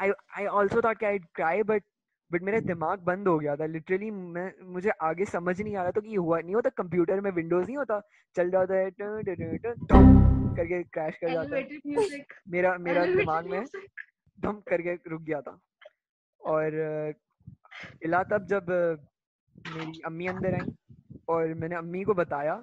[0.06, 0.10] I
[0.42, 1.88] I also thought कि I'd cry but
[2.30, 5.92] बट मेरा दिमाग बंद हो गया था लिटरली मैं मुझे आगे समझ नहीं आ रहा
[5.92, 8.00] था कि ये हुआ नहीं होता कंप्यूटर में विंडोज़ नहीं होता
[8.36, 12.24] चल जाता है टन टन टन टन, टम करके क्रैश कर जाता है.
[12.54, 13.64] मेरा मेरा दिमाग में.
[14.38, 15.58] धम करके रुक गया था
[16.42, 17.14] और
[18.04, 18.70] इला तब जब
[19.68, 20.72] मेरी अम्मी अंदर आई
[21.28, 22.54] और मैंने अम्मी को बताया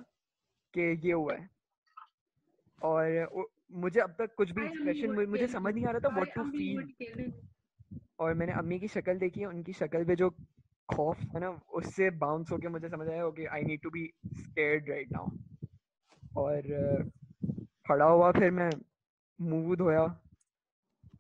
[0.74, 1.50] कि ये हुआ है।
[2.82, 6.44] और मुझे अब तक कुछ भी एक्सप्रेशन मुझे समझ नहीं आ रहा था व्हाट टू
[6.52, 7.32] फील.
[8.20, 10.30] और मैंने अम्मी की शक्ल देखी उनकी शक्ल पे जो
[10.90, 14.90] खौफ है ना उससे बाउंस होके मुझे समझ आया okay I need to be scared
[14.90, 15.28] right now
[16.38, 16.62] और
[17.88, 18.70] खड़ा हुआ फिर मैं
[19.40, 20.04] मुँह धोया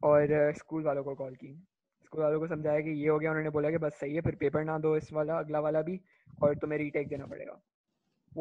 [0.03, 1.53] और स्कूल वालों को कॉल की।
[2.07, 4.35] स्कूल वालों को समझाया कि ये हो गया उन्होंने बोला कि बस सही है फिर
[4.43, 5.99] पेपर ना दो इस वाला अगला वाला भी
[6.43, 7.59] और तुम्हें रीटेक देना पड़ेगा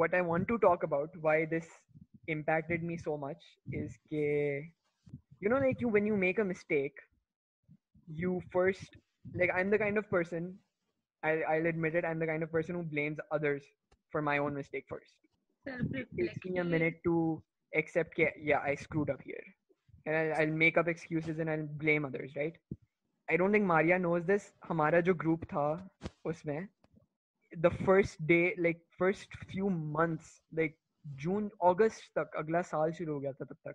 [0.00, 1.68] what I want to talk about why this
[2.34, 3.44] impacted me so much
[3.80, 4.24] is ke,
[5.44, 7.02] you know like you when you make a mistake
[8.22, 8.98] you first
[9.42, 10.50] like I'm the kind of person
[11.22, 13.70] I'll, I'll admit it I'm the kind of person who blames others
[14.10, 15.14] for my own mistake first
[16.02, 17.42] it takes me a minute to
[17.82, 19.46] accept yeah, yeah I screwed up here
[20.04, 22.60] and I'll, I'll make up excuses and I'll blame others right
[23.28, 25.66] I don't think Maria knows this हमारा जो group था
[26.24, 26.66] उसमें
[27.52, 33.20] the first day like first few months like June अगस्त तक अगला साल शुरू हो
[33.20, 33.74] गया था तब तक।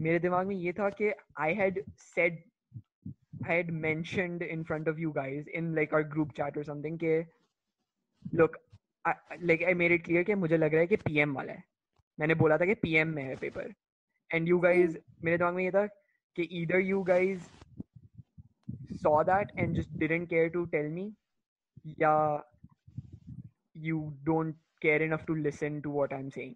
[0.00, 2.42] मेरे दिमाग में ये था कि I had said
[2.74, 6.98] I had mentioned in front of you guys in like our group chat और समथिंग
[6.98, 7.20] के
[8.34, 8.56] look
[9.06, 11.64] like I made it clear कि मुझे लग रहा है कि पीएम वाला है।
[12.18, 13.72] मैंने बोला था कि पीएम में है पेपर
[14.30, 15.86] एंड यू गाइस मेरे दिमाग में ये था
[16.36, 17.50] कि either you guys
[19.01, 21.07] saw that and just didn't care to tell me
[22.03, 22.13] या
[23.75, 26.55] you don't care enough to listen to what I'm saying.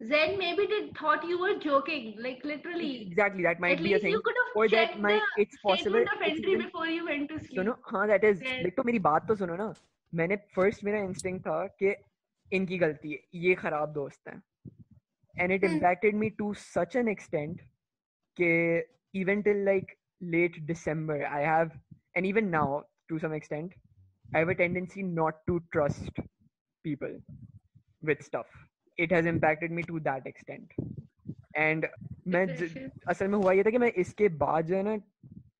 [0.00, 3.02] Zen maybe they thought you were joking, like literally.
[3.02, 4.12] Exactly, that might At be a least thing.
[4.12, 5.98] you could Or have that checked might the it's possible.
[6.04, 7.58] statement of it's entry even- before you went to sleep.
[7.60, 9.72] सुनो हाँ that is Then- like तो मेरी बात तो सुनो ना
[10.20, 11.94] मैंने first मेरा instinct था कि
[12.58, 14.42] इनकी गलती है ये खराब दोस्त हैं
[15.42, 15.72] and it Hmm.
[15.74, 17.60] impacted me to such an extent
[18.40, 18.52] कि
[19.22, 21.74] even till like late December I have
[22.16, 23.74] and even now to some extent
[24.34, 26.20] I have a tendency not to trust
[26.84, 27.14] people
[28.02, 28.46] with stuff
[28.98, 30.74] it has impacted me to that extent
[31.66, 31.86] and
[32.26, 32.90] मैं ज- Depression.
[33.08, 34.96] असल में हुआ ये था कि मैं इसके बाद जो है ना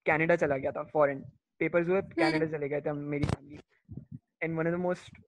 [0.06, 1.20] कनाडा चला गया था फॉरेन
[1.61, 3.58] पेपर्स हुए कनाडा चले गए थे हम मेरी family
[4.42, 5.18] and one of the most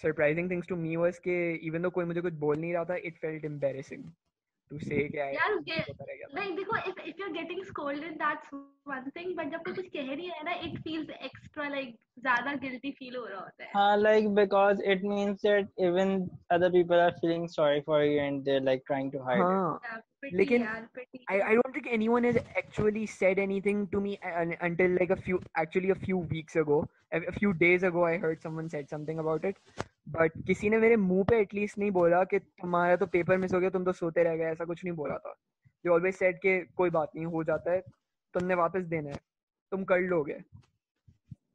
[0.00, 1.36] surprising things to me was कि
[1.68, 4.04] इवन दो कोई मुझे कुछ बोल नहीं रहा था it felt embarrassing
[4.73, 7.33] To say कि आई यार ये होता रह गया था like देखो if if you're
[7.33, 8.53] getting scolded that's
[8.93, 12.55] one thing but जब कोई कुछ कह नहीं है ना it feels extra like ज़्यादा
[12.63, 16.15] guilty feel हो रहा होता है हाँ, like because it means that even
[16.57, 19.53] other people are feeling sorry for you and they're like trying to hide it.
[19.53, 20.01] हाँ
[20.33, 20.63] लेकिन
[21.31, 25.89] I don't think anyone has actually said anything to me until like a few actually
[25.89, 26.79] a few weeks ago
[27.13, 29.57] a few days ago I heard someone said something about it
[30.09, 33.59] but किसी ने मेरे मुँह पे at least नहीं बोला कि तुम्हारा तो पेपर मिस हो
[33.59, 35.33] गया तुम तो सोते रह गए ऐसा कुछ नहीं बोला था।
[35.83, 37.81] दे ऑलवेज सेड के कोई बात नहीं हो जाता है
[38.35, 39.19] तुमने वापस देना है
[39.71, 40.39] तुम कर लोगे।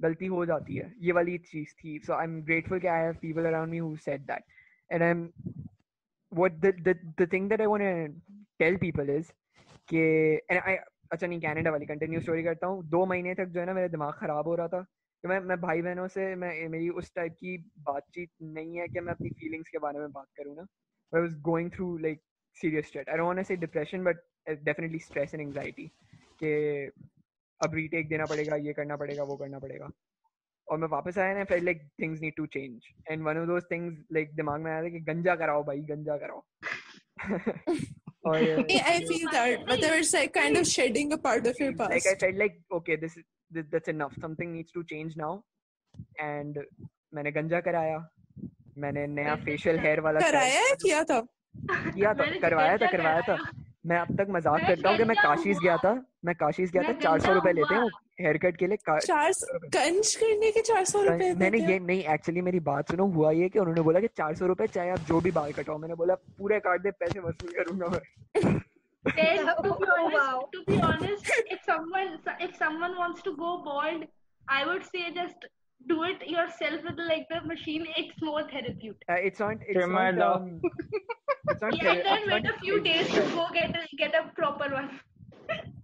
[0.03, 3.17] गलती हो जाती है ये वाली चीज़ थी। सो आई एम ग्रेटफुल कि I have
[3.23, 4.43] people around me who said that
[4.93, 5.29] and I am
[6.33, 7.91] what the the the thing that i want to
[8.63, 9.25] tell people is
[9.93, 10.03] कि
[11.13, 13.89] अच्छा नहीं कनाडा वाली कंटिन्यू स्टोरी करता हूँ। दो महीने तक जो है ना, मेरा
[13.89, 14.83] दिमाग खराब हो रहा था
[15.23, 19.01] कि मैं मैं भाई बहनों से, मैं, मेरी उस टाइप की बातचीत नहीं है कि
[19.01, 20.63] मैं अपनी फीलिंग्स के बारे में बात करूँ ना।
[21.17, 22.21] I was going through like
[22.55, 24.17] serious straight I don't say depression but
[24.51, 25.91] definitely stress and anxiety
[26.43, 26.53] कि
[27.65, 29.91] अब रीटेक देना पड़ेगा, ये करना पड़ेगा, वो करना पड़ेगा।
[30.69, 33.65] और मैं वापस आया ना, फिर like things need to change and one of those
[33.71, 36.45] things like दिमाग में आया था कि, गंजा कराओ भाई, गंजा कराओ.
[38.28, 38.38] और
[38.70, 41.72] Yeah, I feel that, but there was like kind of shedding a part of your
[41.72, 42.20] like I past.
[42.22, 45.34] felt like okay this is this, that's enough something needs to change now
[46.20, 46.58] and
[47.16, 47.98] मैंने गंजा कराया
[48.84, 51.20] मैंने नया मैंने facial hair वाला style कराया है किया था
[51.68, 54.97] किया था मैंने करवाया था गंजा करवाया था कराया। मैं अब तक मज़ाक करता हूँ
[54.99, 55.93] कि मैं काशीज गया था।
[56.25, 57.89] मैं काशीज गया था चार सौ रुपए लेते हैं
[58.21, 62.41] हेयर कट के लिए। चार सौ करने के चार सौ रुपए मैंने ये नहीं एक्चुअली
[62.49, 65.21] मेरी बात सुनो हुआ ये कि उन्होंने बोला कि चार सौ रुपए चाहे आप जो
[65.21, 68.61] भी बाल कटाओ। मैंने बोला पूरे काट दे पैसे वसूल करूँगा मैं।
[69.09, 72.09] Oh, to be honest, if someone
[72.47, 74.03] if someone wants to go bald,
[74.57, 75.47] I would say just
[75.87, 77.87] do it yourself with like the machine.
[77.97, 79.03] It's more therapeutic.
[79.09, 80.43] Uh, it's not it's Trimmer not dog.
[80.43, 80.61] um,
[81.49, 84.73] it's not Yeah, then wait a few days to go get a, get a proper
[84.75, 84.91] one.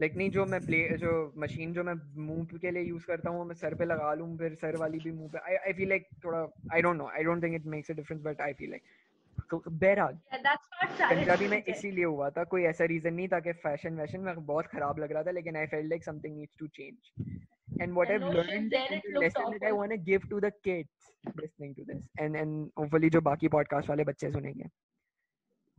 [0.00, 1.10] Like नहीं जो मैं play जो
[1.42, 1.94] machine जो मैं
[2.24, 5.12] मुँह के लिए use करता हूँ मैं सर पे लगा लूँ फिर सर वाली भी
[5.12, 6.40] मुँह पे आई आई फील लाइक थोड़ा
[6.74, 8.82] I don't know I don't think it makes a difference but I feel like
[9.68, 13.52] बहरहाल Yeah, that's not पंजाबी में इसीलिए हुआ था कोई ऐसा रीजन नहीं था कि
[13.64, 16.66] फ़ैशन वैशन में बहुत खराब लग रहा था लेकिन I felt like something needs to
[16.78, 16.94] change
[17.80, 20.40] and what And I've no learned then the lesson that I want to give to
[20.40, 24.68] the kids listening to this and and hopefully जो बाकी podcast वाले बच्चे सुनेंगे।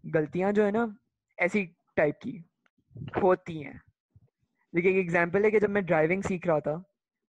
[0.05, 0.97] गलतियाँ जो है ना
[1.39, 1.63] ऐसी
[1.97, 2.43] टाइप की
[3.23, 3.81] होती हैं।
[4.75, 6.83] देखिए एक एग्जांपल है कि जब मैं ड्राइविंग सीख रहा था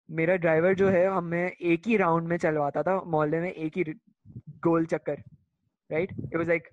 [0.10, 3.84] मेरा ड्राइवर जो है हमें एक ही राउंड में चलवाता था मोहल्ले में एक ही
[4.64, 5.24] गोल चक्कर
[5.92, 6.68] राइट इट वाज लाइक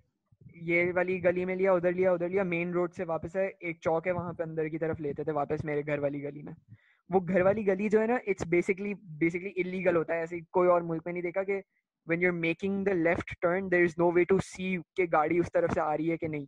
[0.63, 3.79] ये वाली गली में लिया उधर लिया उधर लिया मेन रोड से वापस है एक
[3.83, 6.55] चौक है वहाँ पे अंदर की तरफ़ लेते थे वापस मेरे घर वाली गली में।
[7.13, 10.69] वो घर वाली गली जो है ना इट्स बेसिकली बेसिकली इलीगल होता है। ऐसे कोई
[10.69, 11.53] और मुल्क में नहीं देखा कि
[12.09, 15.41] when you are making the left turn there is no way to see कि गाड़ी
[15.41, 16.47] उस तरफ़ से आ रही है कि नहीं।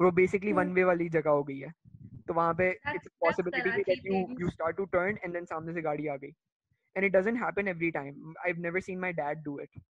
[0.00, 1.72] वो बेसिकली वन वे वाली जगह हो गई है।
[2.28, 4.36] तो वहाँ पे it's possibility that you.
[4.40, 6.32] You start to turn and then सामने से गाड़ी आ गई।
[6.96, 8.14] And it doesn't happen every time.
[8.46, 9.80] I've never seen my dad do it.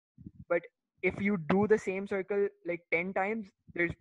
[0.51, 0.65] But
[1.03, 3.93] if you do the same circle like 10 times there's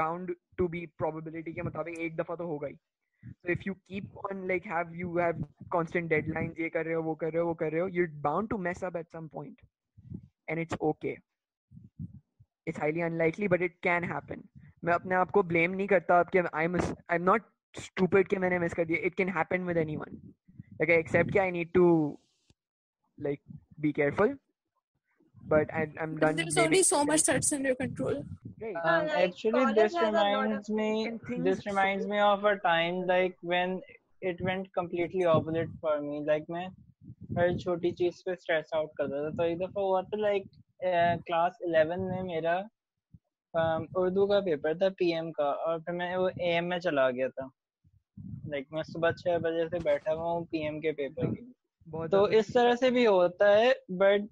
[0.00, 2.74] bound to be probability के मुताबिक एक दफ़ा तो होगा ही।
[3.23, 5.41] so if you keep on like have you have
[5.75, 8.13] constant deadlines ये कर रहे हो वो कर रहे हो वो कर रहे हो you're
[8.27, 9.59] bound to mess up at some point
[10.47, 11.17] and it's okay
[12.65, 14.43] it's highly unlikely but it can happen
[14.83, 16.77] मैं अपने आप को blame नहीं करता कि I'm
[17.09, 20.17] I'm not stupid कि मैंने miss कर दिया it can happen with anyone
[20.79, 22.17] like I accept कि I need to
[23.17, 23.41] like
[23.79, 24.35] be careful
[25.48, 28.24] But I, I'm done There's only so much that's in your control.
[28.60, 31.10] right Um, like, actually, this reminds me.
[31.28, 33.80] Things This reminds me of a time like when
[34.22, 36.22] it went completely opposite for me.
[36.26, 36.66] Like मैं
[37.38, 40.48] हर छोटी चीज़ पे stress out करता था तो एक दफ़ा हुआ था लाइक
[41.26, 42.56] क्लास 11 में मेरा
[43.54, 47.28] um, उर्दू का पेपर था पीएम का और फिर मैं वो एएम में चला गया
[47.28, 47.50] था
[48.48, 51.52] लाइक मैं सुबह छह बजे से बैठा हुआ हूँ पीएम के पेपर के लिए
[51.93, 54.27] तो ज्यादा इस तरह से भी होता है but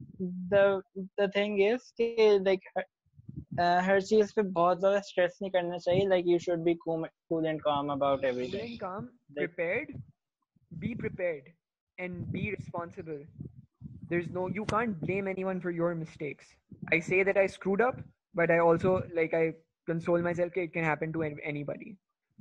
[0.54, 0.82] the
[1.20, 2.70] the thing is कि लाइक
[3.60, 7.62] हर चीज पे बहुत ज्यादा स्ट्रेस नहीं करना चाहिए like you should be cool and
[7.62, 9.96] calm about cool everything and calm Like- prepared
[10.84, 11.48] be prepared
[11.98, 13.22] and be responsible
[14.12, 16.52] there's no you can't blame anyone for your mistakes
[16.94, 17.98] i say that i screwed up
[18.40, 19.44] but i also like i
[19.92, 21.92] console myself that it can happen to an- anybody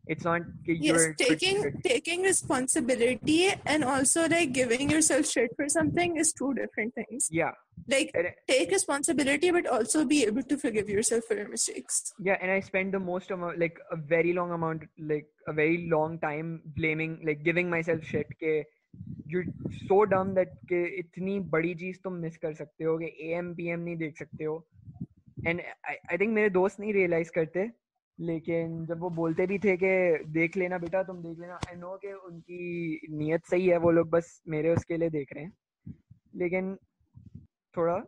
[0.06, 6.34] it's not yes taking taking responsibility and also like giving yourself shit for something is
[6.34, 7.30] two different things.
[7.32, 7.52] Yeah.
[7.88, 12.14] Like and take responsibility but also be able to forgive yourself for your mistakes.
[12.20, 15.88] Yeah and i spent the most amount like a very long amount like a very
[15.90, 18.66] long time blaming like giving myself shit ke
[19.26, 19.46] you're
[19.88, 23.86] so dumb that ke itni badi cheez tum miss kar sakte ho ke am pm
[23.86, 24.64] nahi dekh sakte ho.
[25.46, 25.62] And
[25.94, 27.72] i i think mere dost nahi realize karte
[28.20, 31.98] लेकिन जब वो बोलते भी थे कि देख लेना बेटा तुम देख लेना आई नो
[31.98, 35.54] कि उनकी नीयत सही है वो लोग बस मेरे उसके लिए देख रहे हैं।
[36.36, 36.78] लेकिन
[37.78, 38.00] थोड़ा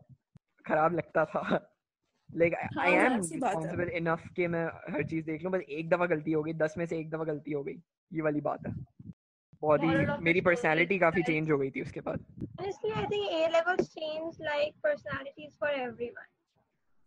[0.67, 1.71] खराब लगता था।
[2.35, 3.13] Like I am.
[3.13, 6.75] Responsible enough कि मैं हर चीज़ देख लूँ बस एक दफ़ा गलती हो गई दस
[6.77, 7.75] में से एक दफ़ा गलती हो गई।
[8.13, 8.73] ये वाली बात है।
[9.61, 12.25] बहुत ही मेरी पर्सनालिटी काफ़ी चेंज हो गई थी उसके बाद।
[12.59, 16.29] Honestly, I think A levels change like personalities for everyone.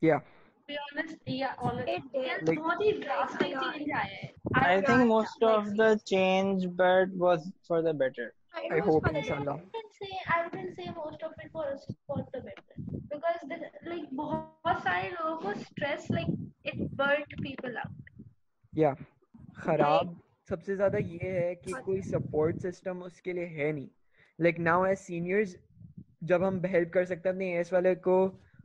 [0.04, 0.37] या To
[0.68, 1.88] be honest, yeah, honest.
[1.88, 2.24] It did.
[2.26, 4.32] Yeah, Like- बहुत ही drastic change आया है.
[4.56, 8.26] I I think Yeah, most of the change but was for the better
[8.58, 12.18] It I was hope inshallah wouldn't say I wouldn't say most of it was for
[12.32, 12.76] the better
[13.12, 13.58] because the,
[13.90, 16.32] like बहुत सारे लोगों को stress like
[16.72, 17.92] it burnt people out.
[18.72, 18.94] या
[19.58, 20.16] खराब
[20.48, 23.88] सबसे ज़्यादा ये है कि अच्छा। कोई सपोर्ट सिस्टम उसके लिए है नहीं
[24.38, 25.56] लाइक नाउ एज सीनियर्स
[26.30, 28.18] जब हम हेल्प कर सकते हैं अपने एस वाले को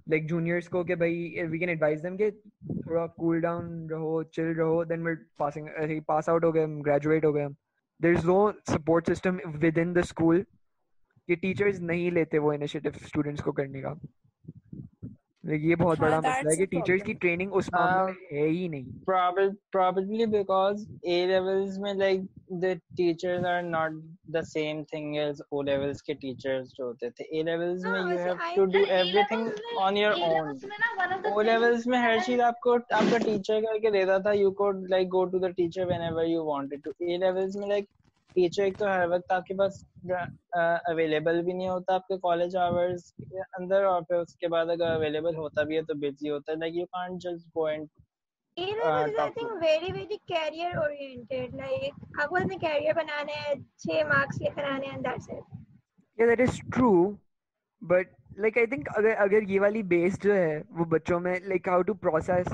[0.09, 4.45] लाइक जूनियर्स को कि भाई वी कैन एडवाइस देम कि थोड़ा कूल डाउन रहो चिल
[4.45, 7.55] रहो देन वी पासिंग ऐसे पास आउट हो गए हम ग्रेजुएट हो गए हम।
[8.01, 9.39] There is no support system
[9.77, 10.45] within the school
[11.27, 13.93] कि टीचर्स नहीं लेते वो इनिशिएटिव स्टूडेंट्स को करने का।
[15.43, 18.67] लाइक ये बहुत बड़ा मसला है कि टीचर्स की ट्रेनिंग उस मामले में है ही
[18.69, 22.27] नहीं। प्रोबेबली बिकॉज़ ए लेवल्स में like
[22.61, 24.01] the teachers are not
[24.31, 28.17] the same thing as O levels के टीचर्स जो होते थे। ए लेवल्स में you
[28.19, 30.59] have to do everything on your own
[31.33, 35.25] O levels में हर चीज़ आपको आपका टीचर करके देता था। You could like go
[35.25, 37.87] to the teacher whenever you wanted to A levels में लाइक
[38.35, 39.83] टीचर एक तो हर वक्त आपके पास
[40.91, 45.35] अवेलेबल भी नहीं होता आपके कॉलेज आवर्स के अंदर और फिर उसके बाद अगर अवेलेबल
[45.35, 47.87] होता भी है तो बिज़ी होता है like you can't just go and
[48.57, 51.53] A level is I talk think to- very very career oriented.
[51.59, 55.55] Like आपको अपने career बनाना है, छह marks लेकर आने हैं and that's it.
[56.17, 57.17] yeah that is true
[57.81, 58.11] but
[58.43, 61.95] like i think अगर अगर ये वाली जो है वो बच्चों में like how to
[62.03, 62.53] process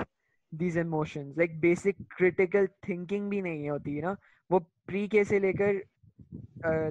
[0.54, 4.16] these emotions like basic critical thinking भी नहीं होती है ना
[4.50, 5.82] वो प्री के से लेकर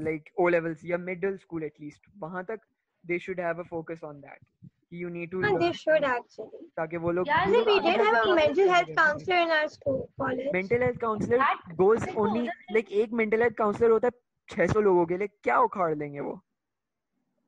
[0.05, 2.61] like o levels या middle school at least वहाँ तक
[3.05, 4.39] they should have a focus on that
[4.93, 6.63] you need to And they should actually.
[6.77, 10.53] ताकि वो लोग Yeah, we did have a mental health counselor in our school college.
[10.55, 14.09] Mental health counsellor That- goes देखो, only the thing like एक mental health counsellor होता
[14.09, 16.41] है 600 लोगों के लिए क्या उखाड़ लेंगे वो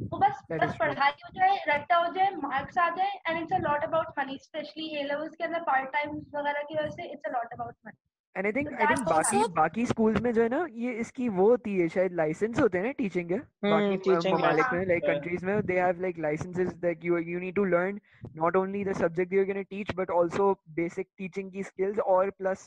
[0.00, 3.52] वो बस That बस पढ़ाई हो जाए रट्टा हो जाए मार्क्स आ जाए and it's
[3.52, 7.02] a lot about money specially A levels के अंदर पार्ट टाइम वगैरह की वजह से
[7.02, 7.98] it's a lot about money
[8.36, 11.48] and I think I think बाकी बाकी स्कूल्स में जो है ना ये इसकी वो
[11.50, 13.38] होती है शायद लाइसेंस होते हैं ना टीचिंग के?
[13.64, 17.40] बाकी अ, teaching ममालिक में लाइक कंट्रीज़ में they have like licences that you you
[17.40, 18.00] need to learn
[18.36, 22.30] not only the subject you are gonna teach but also basic teaching की स्किल्स और
[22.30, 22.66] प्लस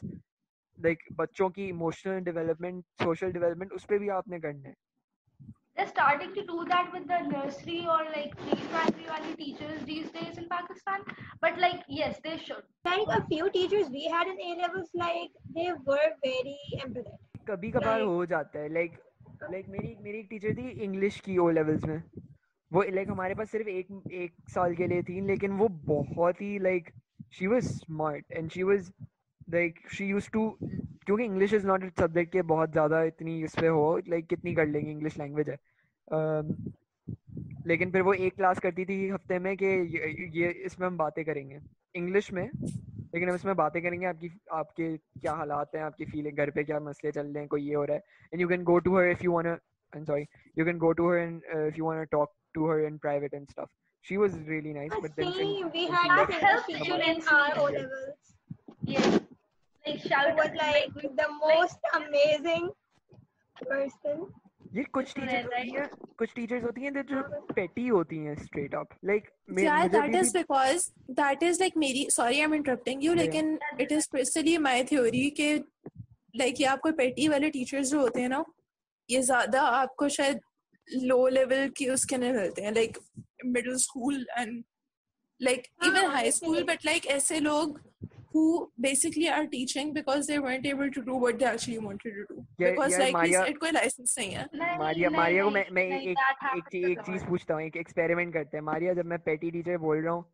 [0.78, 4.76] लाइक बच्चों की इमोशनल डेवलपमेंट सोशल डेवलपमेंट उस पे भी आपने करना है।
[5.77, 10.39] they're starting to do that with the nursery or like pre-primary wali teachers these days
[10.43, 11.05] in Pakistan
[11.45, 15.31] but like yes they should Like a few teachers we had in A levels, like
[15.57, 17.19] they were very empathetic.
[17.49, 18.97] कभी कभार Like- हो जाता है like
[19.43, 22.03] like मेरी मेरी एक teacher थी English की ओ लेवल्स में
[22.71, 26.59] वो लाइक हमारे पास सिर्फ एक एक साल के लिए थी लेकिन वो बहुत ही
[26.69, 26.91] like
[27.39, 28.91] she was smart and she was
[29.55, 30.43] like she used to
[31.06, 34.54] क्योंकि English is not it subject के बहुत ज़्यादा इतनी इस पे हो लाइक कितनी
[34.56, 35.58] कर लेंगे इंग्लिश लैंग्वेज है।
[37.68, 39.66] लेकिन फिर वो एक क्लास करती थी हफ़्ते में कि
[40.36, 41.60] ये इसमें हम बातें करेंगे।
[41.96, 46.50] इंग्लिश में लेकिन हम इसमें बातें करेंगे आपकी आपके क्या हालात हैं आपकी फीलिंग घर
[46.52, 48.02] पे क्या मसले चल रहे हैं कोई ये हो रहा है।
[48.34, 49.60] And you can go to her if you want
[49.94, 50.26] sorry
[50.58, 53.34] you can go to her and if you want to talk to her in private
[53.34, 53.70] and stuff
[54.06, 55.28] she was really nice but then
[55.74, 58.34] we had help in our O levels
[58.90, 59.20] yes
[76.66, 78.44] आपको पेटी वाले teachers जो होते हैं ना
[79.10, 80.40] ये ज़्यादा आपको शायद
[80.88, 82.98] लो लेवल के उसके नहीं मिलते हैं like
[83.46, 84.64] middle school and
[85.42, 87.80] like even high school but like ऐसे लोग
[88.34, 88.44] who
[88.84, 92.38] basically are teaching because they weren't able to do what they actually wanted to do
[92.62, 95.50] Yeah, because yeah, like Maria- said कोई license नहीं है नहीं, मारिया नहीं, मारिया को
[95.58, 97.30] मैं नहीं, मैं नहीं, एक that एक happens चीज़ a एक चीज़ lot.
[97.30, 100.26] पूछता हूँ एक एक्सपेरिमेंट करते हैं मारिया जब मैं पेटी टीचर बोल रहा हूँ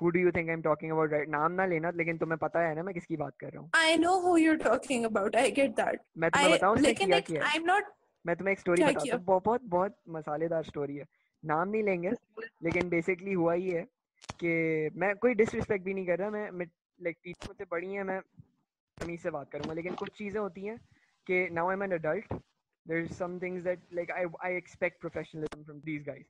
[0.00, 2.74] who do you think I'm talking about right नाम ना लेना लेकिन तुम्हें पता है
[2.74, 5.76] ना मैं किसकी बात कर रहा हूँ I know who you're talking about I get
[5.80, 7.52] that मैं तुम्हें I बताऊँ उसने लेकिन क्या है?
[7.52, 9.16] I'm not मैं तुम्हें एक स्टोरी बताता?
[9.16, 11.04] हूँ बहुत बहुत मसालेदार स्टोरी है
[11.42, 12.10] नाम नहीं लेंगे
[12.64, 13.86] लेकिन बेसिकली हुआ ये है
[14.42, 16.50] कि मैं कोई डिसरिस्पेक्ट भी नहीं कर रहा मैं
[17.00, 18.20] लाइक टीचर मुझसे बड़ी हैं, मैं
[18.98, 20.78] तमीज से बात करूँगा, लेकिन कुछ चीज़ें होती हैं
[21.26, 22.32] कि now I am an adult
[22.86, 26.26] there is some things that like I I expect professionalism from these guys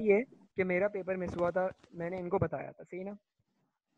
[0.00, 0.22] ये
[0.56, 3.16] कि मेरा पेपर मिस हुआ था, मैंने इनको बताया था, सही ना?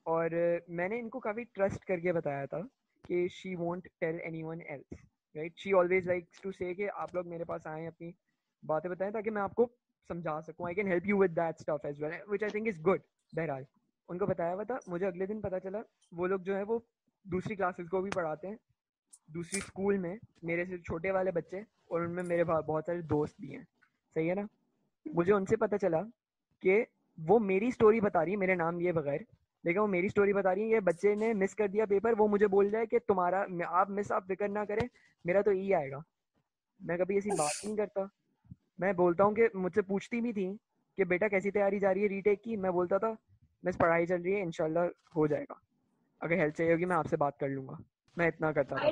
[0.06, 0.34] और
[0.70, 2.60] मैंने इनको काफ़ी ट्रस्ट करके बताया था
[3.04, 5.00] कि she won't tell anyone else
[5.34, 8.14] right she always likes to say कि आप लोग मेरे पास आएँ अपनी
[8.62, 9.70] बातें बताएँ, ताकि मैं आपको
[10.10, 12.80] समझा सकूँ I can help you with that stuff as well which I think is
[12.82, 13.66] good बहरहाल।
[14.08, 15.82] उनको बताया हुआ था। मुझे अगले दिन पता चला,
[16.14, 16.82] वो लोग जो है वो
[17.26, 18.58] दूसरी क्लासेस को भी पढ़ाते हैं।
[19.30, 23.52] दूसरी स्कूल में मेरे से छोटे वाले बच्चे और उनमें मेरे बहुत सारे दोस्त भी
[23.52, 23.64] हैं।
[24.16, 24.46] सही है ना?
[25.06, 26.00] मुझे उनसे पता चला
[26.62, 26.84] कि
[27.18, 29.24] वो मेरी स्टोरी बता रही है, मेरे नाम लिए बगैर।
[29.64, 32.26] लेकिन वो मेरी स्टोरी बता रही है, ये बच्चे ने मिस कर दिया पेपर वो
[32.28, 34.88] मुझे बोल है कि तुम्हारा आप मिस आप फ़िक्र ना करें,
[35.24, 36.02] मेरा तो ई आएगा।
[36.80, 38.08] मैं कभी ऐसी बात नहीं करता।
[38.80, 40.46] मैं बोलता हूँ कि मुझसे पूछती भी थी
[40.98, 42.56] कि बेटा कैसी तैयारी जा रही है रीटेक की?
[42.56, 43.16] मैं बोलता था
[43.64, 45.60] बस पढ़ाई चल रही है इनशाला हो जाएगा।
[46.20, 47.78] अगर हेल्प चाहिए होगी मैं आपसे बात कर लूँगा।
[48.16, 48.82] मैं इतना करता हूँ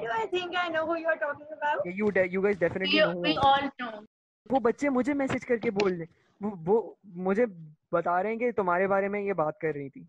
[4.51, 6.07] वो बच्चे मुझे मैसेज करके बोल रहे
[6.41, 7.47] वो, वो मुझे
[7.93, 10.07] बता रहे हैं कि तुम्हारे बारे में ये बात कर रही थी।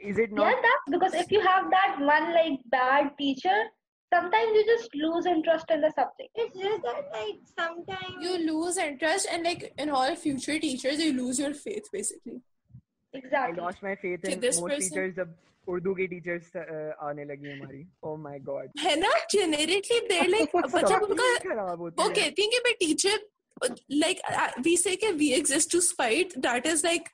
[0.00, 3.64] Is it not that because if you have that one like bad teacher
[4.12, 8.78] sometimes you just lose interest in the subject it's just that like sometimes you lose
[8.78, 12.40] interest and like in all future teachers you lose your faith basically
[13.15, 13.57] I Exactly.
[13.57, 15.35] Lost my faith कि in this most person- teachers जब
[15.67, 16.55] उर्दू की teachers
[17.09, 22.01] आने लगी हमारी oh my God है ना generically they're like बच्चा उनका खराब होती
[22.03, 23.19] वो है कहती हैं कि मैं teacher
[24.01, 27.07] like uh, we say कि we exist to spite that is like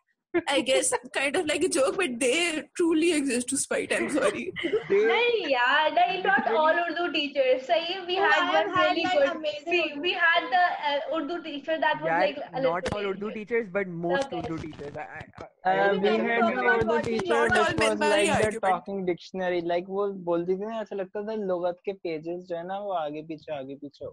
[0.50, 4.46] I guess kind of like a joke but they truly exist to spite I'm sorry
[4.64, 8.72] They- नहीं यार नहीं not all Urdu teachers सही we Oh, had I one have
[8.78, 10.64] had, really like, good amazing we, Urdu we had the
[10.94, 13.94] uh, Urdu teacher that was yeah, like a not little all Urdu bit- teachers, but
[14.08, 14.40] most Okay.
[14.40, 14.98] Urdu teachers.
[14.98, 17.34] I, I, I, Uh, I we Even had talk one about Urdu what we teacher
[17.36, 18.66] not all that was Bengali like the argument.
[18.72, 19.62] talking dictionary.
[19.74, 22.92] Like वो बोलती थी ना ऐसा लगता था लुगत के pages जो है ना वो
[23.06, 24.12] आगे पीछे आगे पीछे हो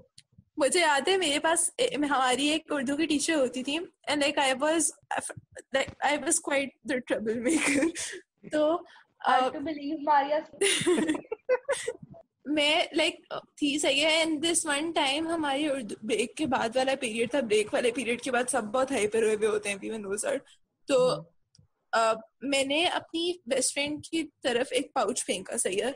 [0.59, 3.79] मुझे याद है मेरे पास हमारी एक उर्दू की टीचर होती थी
[4.09, 4.91] and like I was
[5.75, 7.01] like I was quite the
[7.39, 7.91] troublemaker
[8.53, 8.85] तो
[9.27, 9.51] uh,
[12.47, 16.95] मैं लाइक थी सही है एंड दिस वन टाइम हमारी उर्दू ब्रेक के बाद वाला
[16.95, 20.01] पीरियड था ब्रेक वाले पीरियड के बाद सब बहुत हाइपर हुए हुए होते हैं इवन
[20.01, 20.41] दोस आर
[20.87, 21.15] तो
[21.93, 25.95] uh, मैंने अपनी बेस्ट फ्रेंड की तरफ़ एक पाउच फेंका सही है?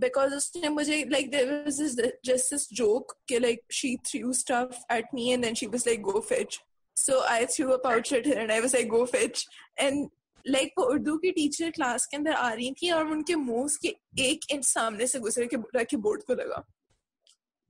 [0.00, 1.80] बिकॉज़ उसने मुझे like there was
[2.24, 6.02] just this joke कि like she threw stuff at me and then she was like
[6.02, 6.60] go fetch
[6.96, 9.46] so I threw a pouch at her and I was like go fetch
[9.78, 10.10] and
[10.46, 13.88] like वो उर्दू की teacher class के अंदर आ रही थी और उनके मुँह के
[14.18, 16.64] एक इंच सामने से गुजर के रख बोर्ड को लगा।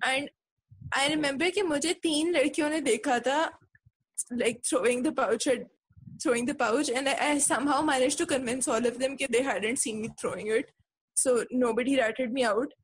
[0.06, 0.30] एंड
[0.94, 3.58] आई रिमेम्बर कि मुझे तीन लड़कियों ने देखा था
[4.32, 5.66] like throwing the pouch at
[6.22, 9.42] throwing the pouch and I, I somehow managed to convince all of them that they
[9.42, 10.72] hadn't seen me throwing it.
[11.20, 11.34] So
[11.80, 12.74] nobody ratted me out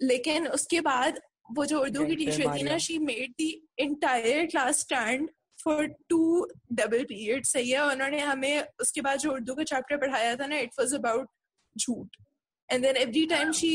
[0.00, 1.20] लेकिन उसके बाद
[1.56, 3.50] वो जो उर्दू की टीचर थी ना she made the
[3.84, 5.28] entire class stand
[5.64, 6.20] for two
[6.72, 10.58] double period सही है उन्होंने हमें उसके बाद जो उर्दू का चैप्टर पढ़ाया था ना
[10.66, 11.28] इट वॉज़ अबाउट
[11.76, 12.16] झूठ.
[12.68, 13.72] And then every time she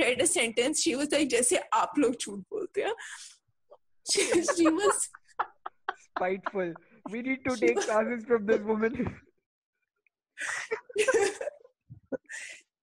[0.00, 2.94] read a sentence she was like जैसे आप लोग झूठ बोलते हैं।
[4.06, 5.04] She was
[5.98, 6.72] spiteful.
[7.12, 8.98] We need to take classes from this woman.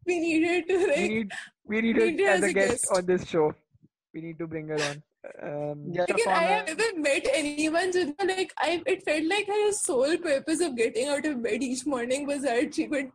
[0.06, 1.32] We needed to we need
[1.66, 2.92] we need Need her her as as a a guest guest.
[2.98, 3.54] on this show.
[4.14, 5.04] We need to bring her on.
[5.48, 6.06] Um, Yeah.
[6.28, 10.76] I have never met anyone who like I it felt like her sole purpose of
[10.76, 13.12] getting out of bed each morning was that she could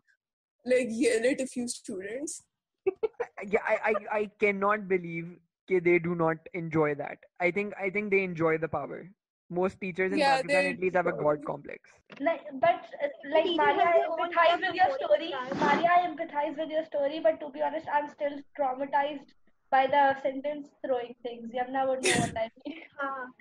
[0.64, 2.42] like yell at a few students.
[3.48, 5.28] yeah, I, I I cannot believe
[5.68, 7.18] that they do not enjoy that.
[7.40, 9.10] I think I think they enjoy the power
[9.49, 11.17] Most teachers in Yeah, Pakistan they at least have a do.
[11.23, 11.89] god complex.
[12.27, 15.01] like but uh, like teacher Maria has I their own empathize with your level of
[15.01, 15.59] story understanding.
[15.63, 19.33] Maria I empathize with your story but to be honest I'm still traumatized
[19.75, 23.31] by the sentence throwing things Yamna would know what I mean हाँ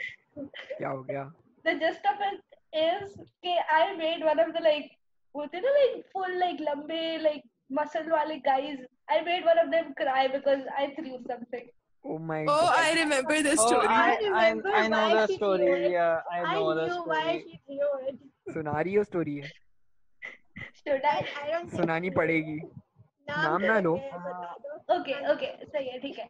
[0.78, 1.24] क्या हो गया?
[1.64, 2.40] the gist of it
[2.84, 4.90] is कि I made one of the like
[5.36, 7.42] होते ना like full like lambe like
[7.80, 8.78] muscle wale guys
[9.08, 11.68] I made one of them cry because I threw something
[12.04, 12.76] Oh my Oh, god.
[12.78, 13.86] I remember this Oh, story.
[13.86, 15.64] I, I I, remember I know why the she story.
[15.66, 15.90] threw it.
[15.90, 17.44] Yeah, I I know the knew why story.
[17.48, 18.18] she threw it
[18.54, 19.50] सुना रही हो story है?
[20.80, 22.16] should I I, I don't think सुनानी so.
[22.16, 22.56] पड़ेगी.
[23.30, 23.94] नाम नाम ना लो.
[23.96, 26.28] करके बता दो okay okay सही है ठीक है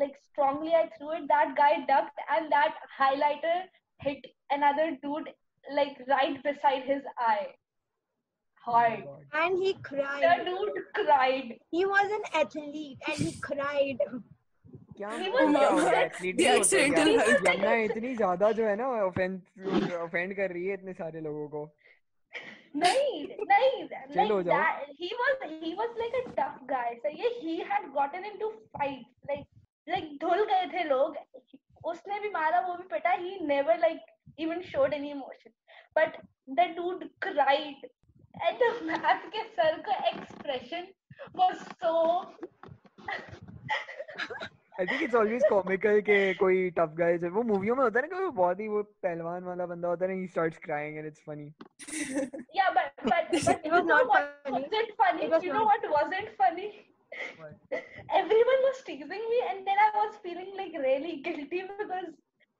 [0.00, 1.26] like strongly I threw it.
[1.26, 3.68] That guy ducked, and that highlighter
[4.06, 4.20] hit
[4.56, 5.30] another dude
[5.78, 7.46] like right beside his eye.
[8.66, 9.04] Hard.
[9.32, 10.44] And he The cried.
[10.46, 11.52] dude cried.
[11.70, 14.00] He was an athlete and he cried.
[14.98, 17.24] क्या He मतलब was क्या like- होता है athlete The नहीं होता accidental क्या?
[17.24, 17.46] hug.
[17.46, 21.68] Yamuna इतनी ज्यादा जो है ना ऑफेंड ऑफेंड कर रही है इतने सारे लोगों को
[22.80, 24.56] Nahin, nahin, Chill ho like jao.
[24.56, 24.88] that.
[25.02, 26.88] He was he was like a tough guy.
[27.04, 29.06] So yeah, he had gotten into fights.
[29.30, 29.46] Like
[29.92, 31.16] like धुल गए थे लोग.
[31.92, 33.14] उसने भी मारा वो भी पिटा.
[33.22, 34.02] He never like
[34.38, 35.52] even showed any emotion.
[35.94, 36.16] But
[36.48, 37.76] the dude cried.
[38.46, 40.86] And the math के सर का expression
[41.34, 41.94] was so.
[44.80, 48.06] I think it's always comical कि कोई टफ गाय जब वो मूवियों में होता है
[48.06, 50.96] ना कि वो बहुत ही वो पहलवान वाला बंदा होता है ना he starts crying
[50.98, 51.46] and it's funny
[52.58, 54.60] Yeah, but but but It you was know not what funny.
[54.66, 55.24] wasn't funny?
[55.28, 55.70] It was you know not.
[55.70, 56.68] what wasn't funny?
[58.20, 62.10] Everyone was teasing me, and then I was feeling like really guilty because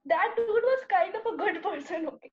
[0.06, 2.06] that dude was kind of a good person.
[2.12, 2.30] Okay,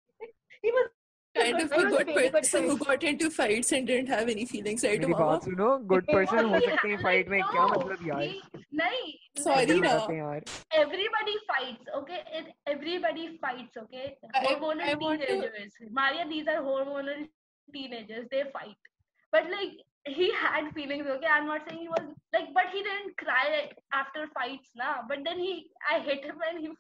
[0.61, 0.89] he was
[1.36, 2.88] Kind of I a was good really good person who person.
[2.88, 5.26] got into fights and didn't have any feelings, right, मेरी Mama?
[5.30, 8.03] बात सुनो good person हो He सकते हैं had- fight में like, क्या no, मतलब
[8.07, 8.99] यार he- nahi,
[9.45, 9.93] Sorry, ऐसे हो na.
[9.93, 10.43] जाते हैं यार
[10.82, 11.89] everybody fights.
[12.01, 13.82] Okay, it, everybody fights.
[13.86, 15.74] Okay, I- hormonal I want to- teenagers.
[16.01, 17.26] Maria, these are hormonal
[17.78, 18.30] teenagers.
[18.36, 18.78] They fight,
[19.38, 19.74] but like
[20.22, 21.11] he had feelings.
[21.18, 22.07] Okay, I'm not saying he was
[22.38, 23.43] like, but he didn't cry
[24.03, 24.95] after fights, nah.
[25.14, 25.53] But then he,
[25.95, 26.76] I hit him and he.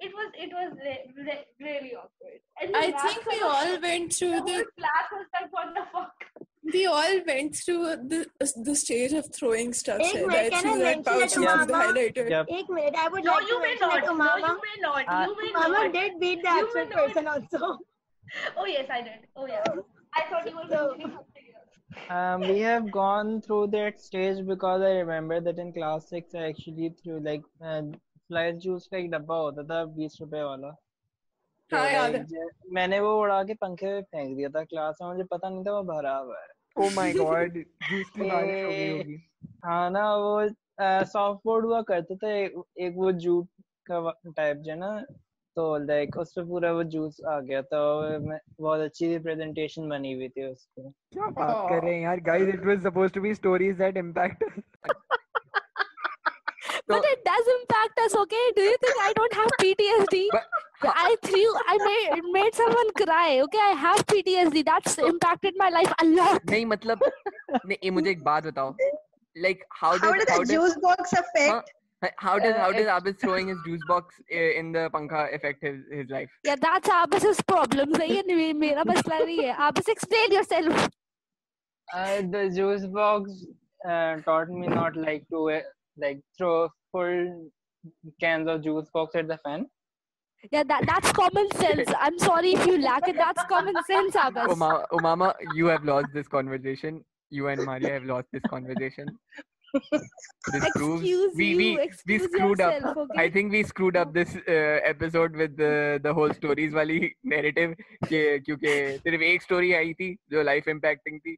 [0.00, 2.40] it was it was re- re- really awkward.
[2.60, 5.74] And I think we was- all went through the the whole class was like, what
[5.74, 6.12] the fuck?
[6.72, 8.26] we all went through the
[8.68, 10.00] the stage of throwing stuff.
[10.00, 12.30] Ek Said minute, I can I threw that pouch that into the highlighter.
[12.34, 12.46] Yep.
[12.58, 14.04] Ek minute, I would No, like you to may mention not.
[14.04, 15.08] that No, you may not.
[15.08, 15.92] Uh, You may Umama not.
[15.92, 17.06] did beat the You actual may not.
[17.06, 17.78] person also.
[18.56, 19.20] Oh yes, I did.
[19.36, 19.62] Oh yeah.
[20.16, 22.10] I thought you were So- mentioning something else.
[22.10, 26.48] Um, we have gone through that stage because I remember that in class six I
[26.52, 27.82] actually threw like uh,
[28.30, 30.70] slice juice का एक डब्बा होता था बीस रुपए वाला।
[31.70, 35.08] तो हाँ, याद है। मैंने वो उड़ा के पंखे में फेंक दिया था क्लास में
[35.08, 37.52] मुझे पता नहीं था वो भरा हुआ है। ओ माय गॉड
[37.90, 39.16] जूस की बारिश हो गई होगी।
[39.64, 40.48] हाँ ना वो
[41.04, 43.48] सॉफ्ट बोर्ड हुआ करते थे एक, वो जूट
[43.90, 44.98] का टाइप जो ना
[45.56, 47.78] तो लाइक उस पे पूरा वो जूस आ गया तो
[48.20, 52.48] मैं बहुत अच्छी प्रेजेंटेशन बनी हुई थी उसको। क्या बात कर रहे हैं यार guys
[52.54, 54.44] it was supposed to be stories that impact
[56.87, 58.45] But it does impact us, okay?
[58.55, 60.27] Do you think I don't have PTSD?
[60.33, 60.47] But-
[60.83, 63.59] I threw, I made, made someone cry, okay?
[63.61, 64.63] I have PTSD.
[64.65, 66.45] That's impacted my life a lot.
[66.45, 66.99] नहीं मतलब
[67.65, 68.75] नहीं ये मुझे एक बात बताओ
[69.45, 71.71] like how How did did how the did juice box affect?
[72.03, 75.23] huh, how does how Uh, does Abis throwing his juice box uh, in the pankha
[75.39, 77.93] affect his his life Yeah, that's Abas's problem.
[78.01, 79.57] सही है नहीं मेरा मसला नहीं है.
[79.67, 80.87] Abas, explain yourself.
[81.93, 83.43] Uh, the juice box
[83.89, 85.61] uh, taught me not like to uh,
[85.97, 87.49] like throw full
[88.19, 89.67] cans of juice box at the fan.
[90.51, 91.89] Yeah, that that's common sense.
[91.99, 93.17] I'm sorry if you lack it.
[93.17, 94.49] That's common sense, Abas.
[94.49, 99.07] Uma, Umama you have lost this conversation you and Maria have lost this conversation
[100.51, 101.57] this proves Excuse we you.
[101.57, 103.23] we we excuse screwed up yourself, okay?
[103.23, 107.75] I think we screwed up this uh, episode with the the whole stories वाली narrative
[108.07, 111.35] कि क्योंकि सिर्फ एक story आई थी जो life impacting थी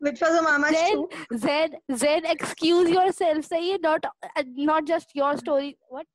[0.00, 0.98] which was a mama Zed,
[1.36, 3.44] Zed, Zed, excuse yourself.
[3.44, 5.76] Say it, not, uh, not just your story.
[5.88, 6.06] What?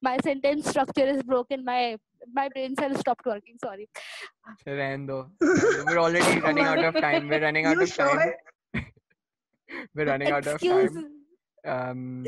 [0.00, 1.64] My sentence structure is broken.
[1.64, 1.96] My
[2.32, 3.56] my brain cell stopped working.
[3.62, 3.88] Sorry.
[4.66, 5.30] Rando.
[5.40, 7.28] We're already running out of time.
[7.28, 8.34] We're running out you of sure?
[8.74, 8.86] time.
[9.94, 11.22] We're running out of time.
[11.64, 12.24] Um,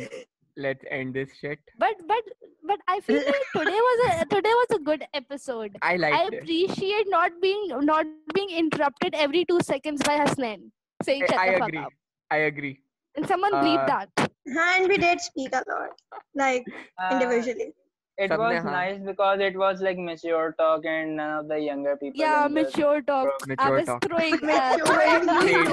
[0.56, 1.58] let's end this shit.
[1.78, 2.22] But but
[2.64, 5.76] but I feel like today was a today was a good episode.
[5.82, 6.14] I like.
[6.14, 7.10] I appreciate it.
[7.10, 10.70] not being not being interrupted every two seconds by Hasnain
[11.02, 11.78] saying I, I agree.
[11.78, 11.92] Up.
[12.30, 12.80] I agree.
[13.16, 14.08] And someone uh, bleep that.
[14.46, 15.90] And we did speak a lot,
[16.34, 16.64] like
[16.98, 17.72] uh, individually.
[18.18, 22.20] It was nice because it was like mature talk and none of the younger people.
[22.20, 23.28] Yeah, mature talk.
[23.46, 24.04] Mature I was talk.
[24.04, 25.68] throwing, uh, throwing shade.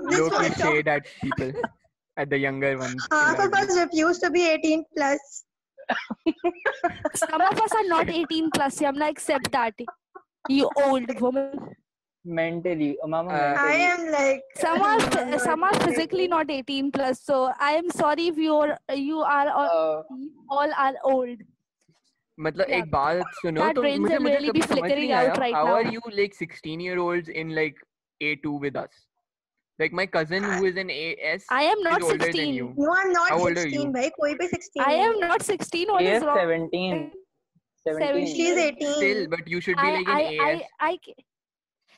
[0.00, 1.52] Low shade at people
[2.19, 5.43] at the younger ones in Half our of us refused to be 18 plus.
[7.15, 8.79] Some of us are not 18 plus.
[8.79, 9.73] Yamna, accept that.
[10.49, 11.75] You old woman.
[12.37, 12.97] mentally.
[13.03, 13.83] uh, Mama, Uh, I mentally.
[13.87, 14.43] am like.
[14.61, 15.87] Some are I'm not some are 18.
[15.87, 17.21] physically not 18 plus.
[17.23, 18.77] So I am sorry if you're
[19.09, 21.43] you are all, Uh, all are old.
[22.45, 22.77] मतलब Yeah.
[22.77, 25.13] एक बात सुनो That तो brain मुझे cell मुझे really कभी be समझ flickering नहीं
[25.19, 25.75] आया out right how now.
[25.75, 27.77] are you like 16 year olds in like
[28.29, 28.97] A2 with us
[29.80, 32.54] like my cousin who is an AS I am not is older than 16.
[32.54, 33.92] you No, I'm not How old are 16, you?
[33.96, 34.10] bhai.
[34.18, 35.92] koi bhi 16 I am not 16.
[35.92, 36.36] What he is is wrong?
[36.36, 37.10] 17.
[37.88, 38.06] 17.
[38.06, 38.36] Seventeen.
[38.36, 38.94] She's 18.
[38.94, 41.14] still but you should be I, like in I, AS I, I, ca-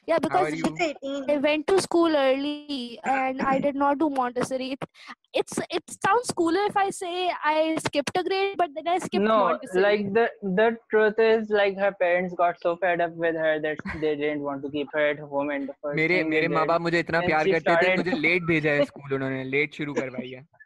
[0.07, 0.63] Yeah, How because are you?
[0.67, 1.29] It's 18.
[1.31, 4.71] I went to school early and I did not do Montessori.
[4.75, 4.85] It,
[5.33, 9.25] it's it sounds cooler if I say I skipped a grade, but then I skipped
[9.25, 9.81] no, Montessori.
[9.87, 10.29] like the
[10.61, 14.41] the truth is like her parents got so fed up with her that they didn't
[14.47, 16.69] want to keep her at home and the first मेरे thing they मेरे माँ did
[16.69, 19.43] बाप मुझे इतना when प्यार she करते थे started- मुझे लेट भेजा है स्कूल उन्होंने
[19.55, 20.60] लेट शुरू करवाई है My mom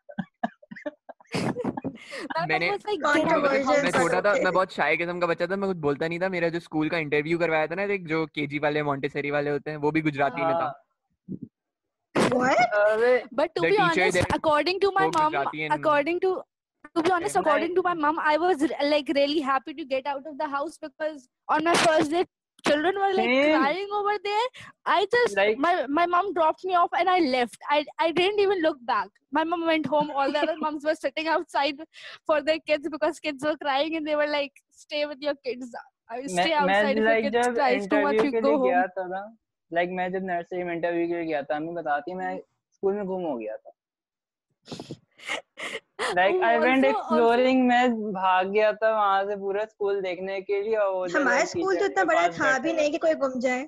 [2.49, 3.91] मैंने मैं.
[3.91, 6.49] छोटा था मैं बहुत शाय किस्म का बच्चा था मैं कुछ बोलता नहीं था मेरा
[6.57, 9.79] जो स्कूल का इंटरव्यू करवाया था ना एक जो केजी वाले मोंटेसरी वाले होते हैं
[9.85, 10.75] वो भी गुजराती में था हाँ,
[12.15, 12.61] What?
[12.77, 15.35] अरे But to The be honest, there according to my mom,
[15.71, 16.31] according to
[16.97, 20.27] to be honest, according to my mom, I was like really happy to get out
[20.27, 22.25] of the house because on my first day,
[22.68, 23.60] children were like Same.
[23.60, 24.48] crying over there.
[24.96, 27.58] I just Like- my my mom dropped me off and I left.
[27.76, 29.10] I I didn't even look back.
[29.40, 30.12] My mom went home.
[30.12, 31.82] All the other moms were sitting outside
[32.32, 35.74] for their kids because kids were crying and they were like, "Stay with your kids.
[36.10, 38.32] I मैं stay मैं outside if your like kids जब cries too much, interview you
[38.32, 39.24] के go लिए गया home." था ना
[39.72, 42.38] like मैं जब नर्सरी में इंटरव्यू के लिए गया था मैं बताती हूँ, मैं
[42.76, 43.72] स्कूल में गुम हो गया था
[46.17, 50.77] लाइक आई वेंट एक्सप्लोरिंग मैं भाग गया था वहाँ से पूरा स्कूल देखने के लिए
[50.77, 53.67] और उधर हमारा स्कूल तो इतना बड़ा था भी नहीं कि कोई गुम जाए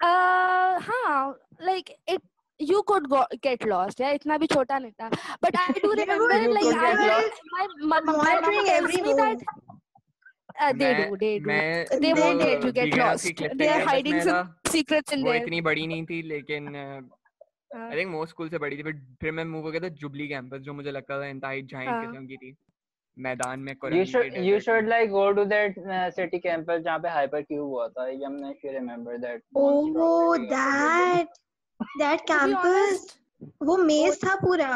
[0.00, 1.18] Uh, हाँ,
[1.66, 2.22] like it.
[2.60, 4.00] You could go, get lost.
[4.00, 5.10] Yeah, इतना भी छोटा नहीं था.
[5.44, 7.38] But I do remember, like I was,
[7.92, 9.20] my mom monitoring every me move.
[9.20, 9.44] that
[10.60, 11.46] uh, they मैं do, they do.
[11.46, 13.42] मैं They वो won't let you get lost.
[13.62, 15.42] They are hiding some secrets in there वो there.
[15.42, 17.00] इतनी बड़ी नहीं थी लेकिन हाँ,
[17.74, 20.28] आई थिंक मोस्ट स्कूल से बड़ी थी बट फिर मैं मूव हो गया था जुबली
[20.28, 22.54] कैंपस जो मुझे लगता था एंटायर जाइंट किस्म की थी।
[23.16, 23.98] मैदान में कोरी
[24.48, 25.74] you should like go to that
[26.14, 30.36] city campus जहाँ पे हाइपर क्यूब हुआ था I am not sure remember that oh
[30.38, 31.28] that
[31.98, 33.06] that campus
[33.62, 34.68] वो मेज था पूरा।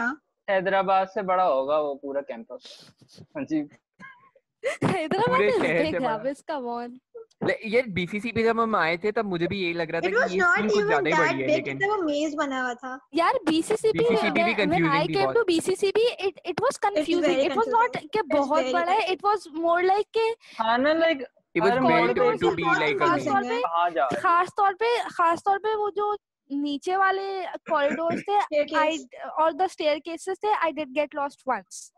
[0.49, 2.90] हैदराबाद से बड़ा होगा वो पूरा कैंपस
[3.36, 3.61] हाँ जी।
[4.84, 6.99] हैदराबाद में देख लिया इसका वन
[7.43, 10.41] ये बीसीसीपी जब हम आए थे तब मुझे भी यही लग रहा था कि ये
[10.41, 14.45] स्कूल कुछ ज़्यादा ही बड़ी है लेकिन वो मेज बना हुआ था। यार बीसीसीपी बीसीसीपी
[14.45, 18.22] भी कंफ्यूजिंग थी I came to BCCP it it was confusing it was not के
[18.32, 20.28] बहुत बड़ा है इट वाज मोर लाइक के
[20.62, 21.24] हाँ ना like
[21.57, 26.16] it was made to be like a खास तौर पे खास तौर पे वो जो
[26.51, 27.28] नीचे वाले
[27.70, 28.99] कॉरिडोर्स थे आई
[29.41, 31.91] और द स्टेयरकेसेस थे I did get lost once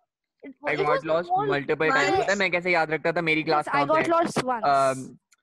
[0.43, 2.11] I got lost multiple times.
[2.11, 4.67] पता है मैं कैसे याद रखता था मेरी क्लास का I got lost once.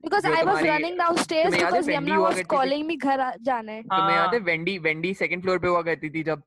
[0.06, 3.72] Because I was running downstairs तुम्हें because वेंडी Yamuna हुआ was calling me घर जाना
[3.72, 6.44] है। तो मैं याद है हाँ। वेंडी वेंडी सेकंड फ्लोर पे हुआ करती थी जब?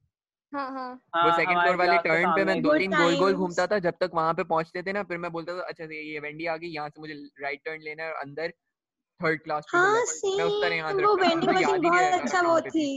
[0.53, 3.67] हाँ हाँ। वो हाँ सेकंड फ्लोर वाले टर्न पे मैं दो तीन गोल गोल घूमता
[3.73, 6.19] था जब तक वहाँ पे पहुँचते थे ना फिर मैं बोलता था अच्छा ये ये
[6.27, 8.53] वेंडी आ गई यहाँ से मुझे राइट टर्न लेना है अंदर
[9.21, 12.61] थर्ड क्लास पे हाँ मैं उस तरह याद सेम वो याद मशीन बहुत अच्छा वो
[12.61, 12.89] थी।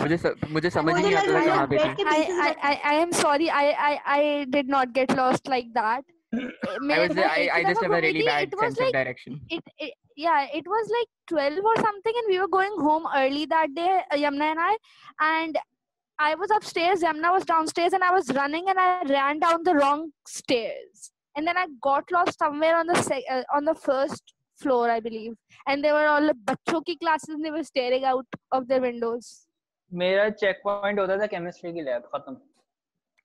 [0.00, 2.38] मुझे स, मुझे समझ मुझे नहीं आता था कहाँ पे ब्रेड थी। के I, पीसेस
[2.38, 3.50] I, रखे I, I am sorry.
[3.50, 4.46] I, I, I
[6.35, 6.83] did not get lost like that.
[6.83, 8.25] I मैं was मैं I, एक I ही just दफा have a घूमी really थी.
[8.27, 11.75] bad It was sense of like direction it, it yeah it was like 12 or
[11.81, 14.77] something and we were going home early that day uh, Yamna and I
[15.29, 15.59] and
[16.19, 19.75] I was upstairs Yamna was downstairs and I was running and I ran down the
[19.75, 24.33] wrong stairs and then I got lost somewhere on the se- uh, on the first
[24.63, 25.33] floor I believe
[25.67, 29.31] and they were all बच्चों की classes and they were staring out of their windows
[29.91, 32.35] मेरा check point होता था chemistry की lab खत्म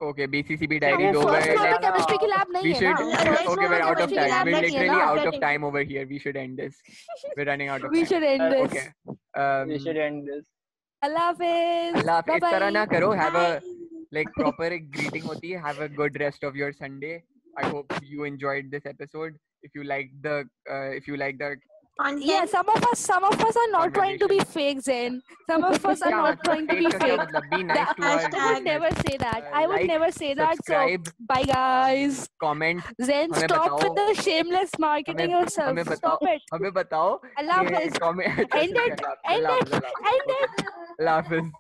[0.10, 1.82] okay BCCB हाँ, diary वो is over first floor पे Yeah.
[1.86, 4.14] chemistry की lab नहीं we है should ना First okay floor we're पे out of
[4.14, 6.20] chemistry time lab we're नहीं है literally ना, out of getting- time over here we
[6.24, 6.80] should end this
[7.38, 8.86] we're running out of we time should end Uh, this okay
[9.44, 10.46] um we should end this
[11.02, 12.98] Allah Hafiz अल्लाह हाफिज इस तरह ना Bye-bye.
[12.98, 13.76] करो have a Bye.
[14.18, 17.14] like proper एक greeting होती है have a good rest of your sunday
[17.62, 19.38] i hope you enjoyed this episode
[19.70, 20.36] if you like the
[20.76, 21.50] uh, if you like the
[22.01, 22.25] Content.
[22.29, 25.23] Yeah, some of us, some of us are not trying to be fake Zen.
[25.51, 27.21] Some of us are क्या not मतलब trying to fake be का क्या fake.
[27.21, 28.51] मतलब be nice to I our hashtag.
[28.51, 28.65] would listeners.
[28.67, 29.47] never say that.
[29.47, 30.57] Uh, I would like, never say that.
[30.57, 32.19] So subscribe bye guys.
[32.45, 35.71] comment Zen, हमें stop बताओ with the shameless marketing हमें yourself.
[35.71, 36.43] हमें Stop बताओ it.
[36.55, 37.09] हमें बताओ
[37.45, 37.99] Allah कि Hafiz.
[38.05, 39.01] comment End it.
[39.37, 39.75] End it.
[40.13, 40.67] End it.
[41.01, 41.53] Allah Hafiz